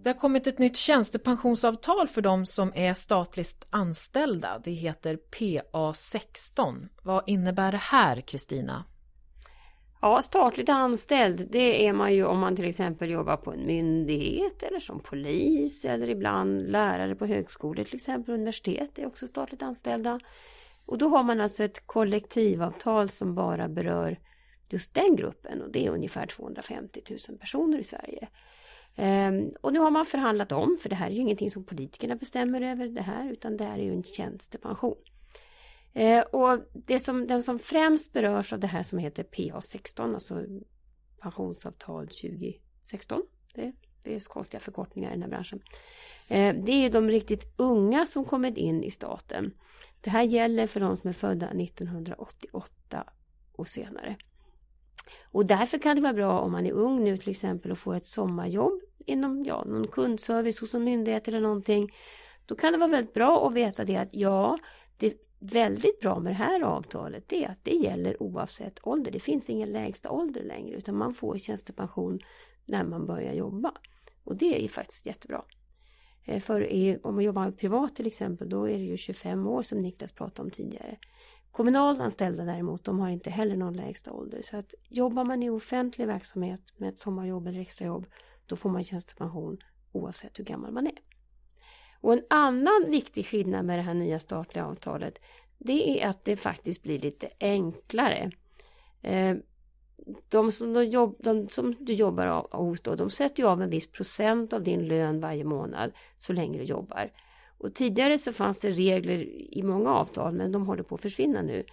Det 0.03 0.09
har 0.09 0.19
kommit 0.19 0.47
ett 0.47 0.59
nytt 0.59 0.77
tjänstepensionsavtal 0.77 2.07
för 2.07 2.21
de 2.21 2.45
som 2.45 2.71
är 2.75 2.93
statligt 2.93 3.67
anställda. 3.69 4.61
Det 4.63 4.71
heter 4.71 5.19
PA16. 5.39 6.87
Vad 7.03 7.23
innebär 7.27 7.71
det 7.71 7.77
här, 7.77 8.21
Kristina? 8.21 8.83
Ja, 10.01 10.21
statligt 10.21 10.69
anställd, 10.69 11.47
det 11.51 11.87
är 11.87 11.93
man 11.93 12.13
ju 12.13 12.25
om 12.25 12.39
man 12.39 12.55
till 12.55 12.67
exempel 12.67 13.09
jobbar 13.09 13.37
på 13.37 13.51
en 13.51 13.65
myndighet 13.65 14.63
eller 14.63 14.79
som 14.79 14.99
polis 14.99 15.85
eller 15.85 16.09
ibland 16.09 16.71
lärare 16.71 17.15
på 17.15 17.25
högskolor, 17.25 17.83
till 17.83 17.95
exempel 17.95 18.33
universitet 18.33 18.99
är 18.99 19.05
också 19.05 19.27
statligt 19.27 19.63
anställda. 19.63 20.19
Och 20.87 20.97
då 20.97 21.09
har 21.09 21.23
man 21.23 21.41
alltså 21.41 21.63
ett 21.63 21.87
kollektivavtal 21.87 23.09
som 23.09 23.35
bara 23.35 23.67
berör 23.67 24.19
just 24.69 24.93
den 24.93 25.15
gruppen 25.15 25.61
och 25.61 25.71
det 25.71 25.85
är 25.85 25.89
ungefär 25.89 26.27
250 26.27 27.01
000 27.29 27.37
personer 27.37 27.77
i 27.77 27.83
Sverige. 27.83 28.27
Ehm, 28.95 29.51
och 29.61 29.73
nu 29.73 29.79
har 29.79 29.91
man 29.91 30.05
förhandlat 30.05 30.51
om, 30.51 30.77
för 30.81 30.89
det 30.89 30.95
här 30.95 31.07
är 31.07 31.11
ju 31.11 31.21
ingenting 31.21 31.51
som 31.51 31.63
politikerna 31.63 32.15
bestämmer 32.15 32.61
över 32.61 32.87
det 32.87 33.01
här, 33.01 33.31
utan 33.31 33.57
det 33.57 33.63
här 33.63 33.77
är 33.77 33.83
ju 33.83 33.93
en 33.93 34.03
tjänstepension. 34.03 34.97
Ehm, 35.93 36.23
och 36.31 36.59
det 36.73 36.99
som, 36.99 37.27
den 37.27 37.43
som 37.43 37.59
främst 37.59 38.13
berörs 38.13 38.53
av 38.53 38.59
det 38.59 38.67
här 38.67 38.83
som 38.83 38.99
heter 38.99 39.23
PA16, 39.23 40.13
alltså 40.13 40.43
pensionsavtal 41.21 42.07
2016, 42.07 43.21
det, 43.53 43.71
det 44.03 44.15
är 44.15 44.19
konstiga 44.19 44.59
förkortningar 44.59 45.09
i 45.09 45.13
den 45.13 45.21
här 45.21 45.29
branschen. 45.29 45.61
Ehm, 46.27 46.65
det 46.65 46.71
är 46.71 46.81
ju 46.81 46.89
de 46.89 47.09
riktigt 47.09 47.53
unga 47.57 48.05
som 48.05 48.25
kommer 48.25 48.57
in 48.59 48.83
i 48.83 48.91
staten. 48.91 49.53
Det 50.07 50.11
här 50.11 50.23
gäller 50.23 50.67
för 50.67 50.79
de 50.79 50.97
som 50.97 51.09
är 51.09 51.13
födda 51.13 51.47
1988 51.49 53.03
och 53.51 53.67
senare. 53.67 54.15
Och 55.23 55.45
därför 55.45 55.77
kan 55.77 55.95
det 55.95 56.01
vara 56.01 56.13
bra 56.13 56.39
om 56.39 56.51
man 56.51 56.65
är 56.65 56.71
ung 56.71 57.03
nu 57.03 57.17
till 57.17 57.29
exempel 57.29 57.71
och 57.71 57.77
får 57.77 57.95
ett 57.95 58.05
sommarjobb 58.05 58.81
inom 59.05 59.43
ja, 59.43 59.63
någon 59.63 59.87
kundservice 59.87 60.59
hos 60.59 60.73
en 60.73 60.83
myndighet 60.83 61.27
eller 61.27 61.39
någonting. 61.39 61.93
Då 62.45 62.55
kan 62.55 62.71
det 62.73 62.79
vara 62.79 62.89
väldigt 62.89 63.13
bra 63.13 63.47
att 63.47 63.53
veta 63.53 63.85
det 63.85 63.97
att 63.97 64.09
ja, 64.11 64.57
det 64.97 65.07
är 65.07 65.13
väldigt 65.39 65.99
bra 65.99 66.19
med 66.19 66.31
det 66.31 66.37
här 66.37 66.61
avtalet 66.61 67.23
det 67.27 67.43
är 67.43 67.49
att 67.49 67.63
det 67.63 67.75
gäller 67.75 68.23
oavsett 68.23 68.87
ålder. 68.87 69.11
Det 69.11 69.19
finns 69.19 69.49
ingen 69.49 69.69
lägsta 69.69 70.11
ålder 70.11 70.43
längre 70.43 70.77
utan 70.77 70.97
man 70.97 71.13
får 71.13 71.37
tjänstepension 71.37 72.19
när 72.65 72.83
man 72.83 73.05
börjar 73.05 73.33
jobba. 73.33 73.71
Och 74.23 74.35
det 74.35 74.57
är 74.57 74.61
ju 74.61 74.67
faktiskt 74.67 75.05
jättebra. 75.05 75.43
Eh, 76.27 76.39
för 76.39 76.61
för 76.61 77.07
om 77.07 77.15
man 77.15 77.23
jobbar 77.23 77.51
privat 77.51 77.95
till 77.95 78.07
exempel, 78.07 78.49
då 78.49 78.69
är 78.69 78.77
det 78.77 78.83
ju 78.83 78.97
25 78.97 79.47
år 79.47 79.63
som 79.63 79.81
Niklas 79.81 80.11
pratade 80.11 80.45
om 80.45 80.51
tidigare. 80.51 80.97
Kommunalt 81.51 81.99
anställda 81.99 82.43
däremot, 82.43 82.83
de 82.83 82.99
har 82.99 83.09
inte 83.09 83.29
heller 83.29 83.55
någon 83.55 83.73
lägsta 83.73 84.11
ålder. 84.11 84.41
Så 84.41 84.57
att 84.57 84.73
jobbar 84.89 85.25
man 85.25 85.43
i 85.43 85.49
offentlig 85.49 86.07
verksamhet 86.07 86.61
med 86.77 86.89
ett 86.89 86.99
sommarjobb 86.99 87.47
eller 87.47 87.59
extrajobb, 87.59 88.05
då 88.45 88.55
får 88.55 88.69
man 88.69 88.83
tjänstepension 88.83 89.57
oavsett 89.91 90.39
hur 90.39 90.43
gammal 90.43 90.71
man 90.71 90.87
är. 90.87 90.97
Och 92.01 92.13
en 92.13 92.23
annan 92.29 92.85
viktig 92.91 93.25
skillnad 93.25 93.65
med 93.65 93.79
det 93.79 93.83
här 93.83 93.93
nya 93.93 94.19
statliga 94.19 94.65
avtalet, 94.65 95.17
det 95.57 96.01
är 96.01 96.09
att 96.09 96.25
det 96.25 96.35
faktiskt 96.35 96.83
blir 96.83 96.99
lite 96.99 97.29
enklare. 97.39 98.31
Eh, 99.01 99.35
de 100.29 100.51
som, 100.51 100.73
de 100.73 100.85
jobb, 100.85 101.15
de 101.19 101.49
som 101.49 101.75
du 101.79 101.93
jobbar 101.93 102.57
hos 102.57 102.81
då, 102.81 102.95
de 102.95 103.09
sätter 103.09 103.43
ju 103.43 103.49
av 103.49 103.61
en 103.61 103.69
viss 103.69 103.91
procent 103.91 104.53
av 104.53 104.63
din 104.63 104.87
lön 104.87 105.19
varje 105.19 105.43
månad 105.43 105.91
så 106.17 106.33
länge 106.33 106.57
du 106.57 106.63
jobbar. 106.63 107.11
Och 107.57 107.73
tidigare 107.73 108.17
så 108.17 108.33
fanns 108.33 108.59
det 108.59 108.69
regler 108.69 109.19
i 109.57 109.63
många 109.63 109.89
avtal, 109.89 110.33
men 110.33 110.51
de 110.51 110.67
håller 110.67 110.83
på 110.83 110.95
att 110.95 111.01
försvinna 111.01 111.41
nu, 111.41 111.63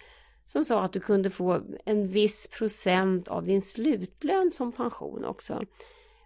som 0.45 0.63
sa 0.63 0.83
att 0.83 0.93
du 0.93 0.99
kunde 0.99 1.29
få 1.29 1.61
en 1.85 2.07
viss 2.07 2.47
procent 2.47 3.27
av 3.27 3.45
din 3.45 3.61
slutlön 3.61 4.51
som 4.51 4.71
pension 4.71 5.25
också. 5.25 5.65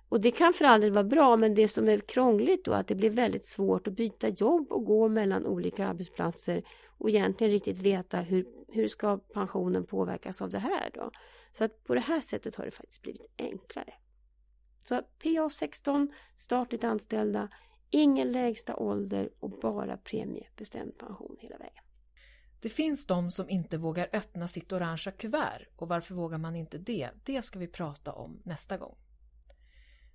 Och 0.09 0.21
det 0.21 0.31
kan 0.31 0.53
för 0.53 0.65
all 0.65 0.81
del 0.81 0.91
vara 0.91 1.03
bra, 1.03 1.38
men 1.38 1.55
det 1.55 1.67
som 1.67 1.89
är 1.89 1.97
krångligt 1.97 2.65
då 2.65 2.71
är 2.71 2.79
att 2.79 2.88
det 2.88 2.95
blir 2.95 3.09
väldigt 3.09 3.45
svårt 3.45 3.88
att 3.88 3.93
byta 3.93 4.29
jobb 4.29 4.71
och 4.71 4.85
gå 4.85 5.07
mellan 5.07 5.45
olika 5.45 5.88
arbetsplatser 5.88 6.63
och 6.97 7.09
egentligen 7.09 7.53
riktigt 7.53 7.77
veta 7.77 8.17
hur, 8.17 8.45
hur 8.67 8.88
ska 8.88 9.17
pensionen 9.17 9.85
påverkas 9.85 10.41
av 10.41 10.49
det 10.49 10.59
här 10.59 10.89
då. 10.93 11.12
Så 11.51 11.63
att 11.63 11.83
på 11.83 11.95
det 11.95 12.01
här 12.01 12.21
sättet 12.21 12.55
har 12.55 12.65
det 12.65 12.71
faktiskt 12.71 13.01
blivit 13.01 13.33
enklare. 13.38 13.93
Så 14.79 15.01
PA16, 15.19 16.07
statligt 16.38 16.83
anställda, 16.83 17.49
ingen 17.89 18.31
lägsta 18.31 18.75
ålder 18.75 19.29
och 19.39 19.49
bara 19.49 19.97
premiebestämd 19.97 20.97
pension 20.97 21.38
hela 21.39 21.57
vägen. 21.57 21.83
Det 22.62 22.69
finns 22.69 23.05
de 23.05 23.31
som 23.31 23.49
inte 23.49 23.77
vågar 23.77 24.09
öppna 24.13 24.47
sitt 24.47 24.71
orangea 24.71 25.12
kuvert 25.12 25.67
och 25.75 25.88
varför 25.88 26.15
vågar 26.15 26.38
man 26.38 26.55
inte 26.55 26.77
det? 26.77 27.09
Det 27.23 27.41
ska 27.41 27.59
vi 27.59 27.67
prata 27.67 28.13
om 28.13 28.41
nästa 28.45 28.77
gång. 28.77 28.97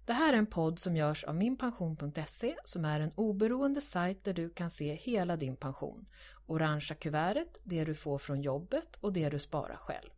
Det 0.06 0.12
här 0.12 0.32
är 0.32 0.36
en 0.36 0.46
podd 0.46 0.78
som 0.78 0.96
görs 0.96 1.24
av 1.24 1.34
minpension.se 1.34 2.56
som 2.64 2.84
är 2.84 3.00
en 3.00 3.12
oberoende 3.14 3.80
sajt 3.80 4.24
där 4.24 4.32
du 4.32 4.50
kan 4.50 4.70
se 4.70 4.94
hela 4.94 5.36
din 5.36 5.56
pension. 5.56 6.06
Orangea 6.46 6.96
kuvertet, 6.96 7.60
det 7.62 7.84
du 7.84 7.94
får 7.94 8.18
från 8.18 8.42
jobbet 8.42 8.96
och 9.00 9.12
det 9.12 9.28
du 9.28 9.38
sparar 9.38 9.76
själv. 9.76 10.10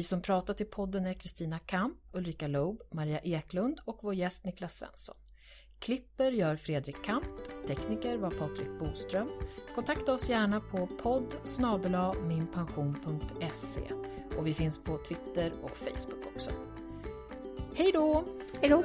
Vi 0.00 0.04
som 0.04 0.22
pratat 0.22 0.60
i 0.60 0.64
podden 0.64 1.06
är 1.06 1.14
Kristina 1.14 1.58
Kamp, 1.58 1.98
Ulrika 2.12 2.48
Loeb, 2.48 2.82
Maria 2.90 3.18
Eklund 3.18 3.80
och 3.84 3.98
vår 4.02 4.14
gäst 4.14 4.44
Niklas 4.44 4.76
Svensson. 4.76 5.14
Klipper 5.78 6.32
gör 6.32 6.56
Fredrik 6.56 7.04
Kamp, 7.04 7.26
tekniker 7.66 8.16
var 8.16 8.30
Patrik 8.30 8.68
Boström. 8.78 9.28
Kontakta 9.74 10.12
oss 10.14 10.28
gärna 10.28 10.60
på 10.60 10.86
podd 10.86 11.34
minpension.se 12.28 13.80
och 14.38 14.46
vi 14.46 14.54
finns 14.54 14.78
på 14.78 14.98
Twitter 14.98 15.52
och 15.62 15.76
Facebook 15.76 16.26
också. 16.34 16.50
Hej 17.74 17.92
då! 17.92 18.24
Hej 18.60 18.70
då! 18.70 18.84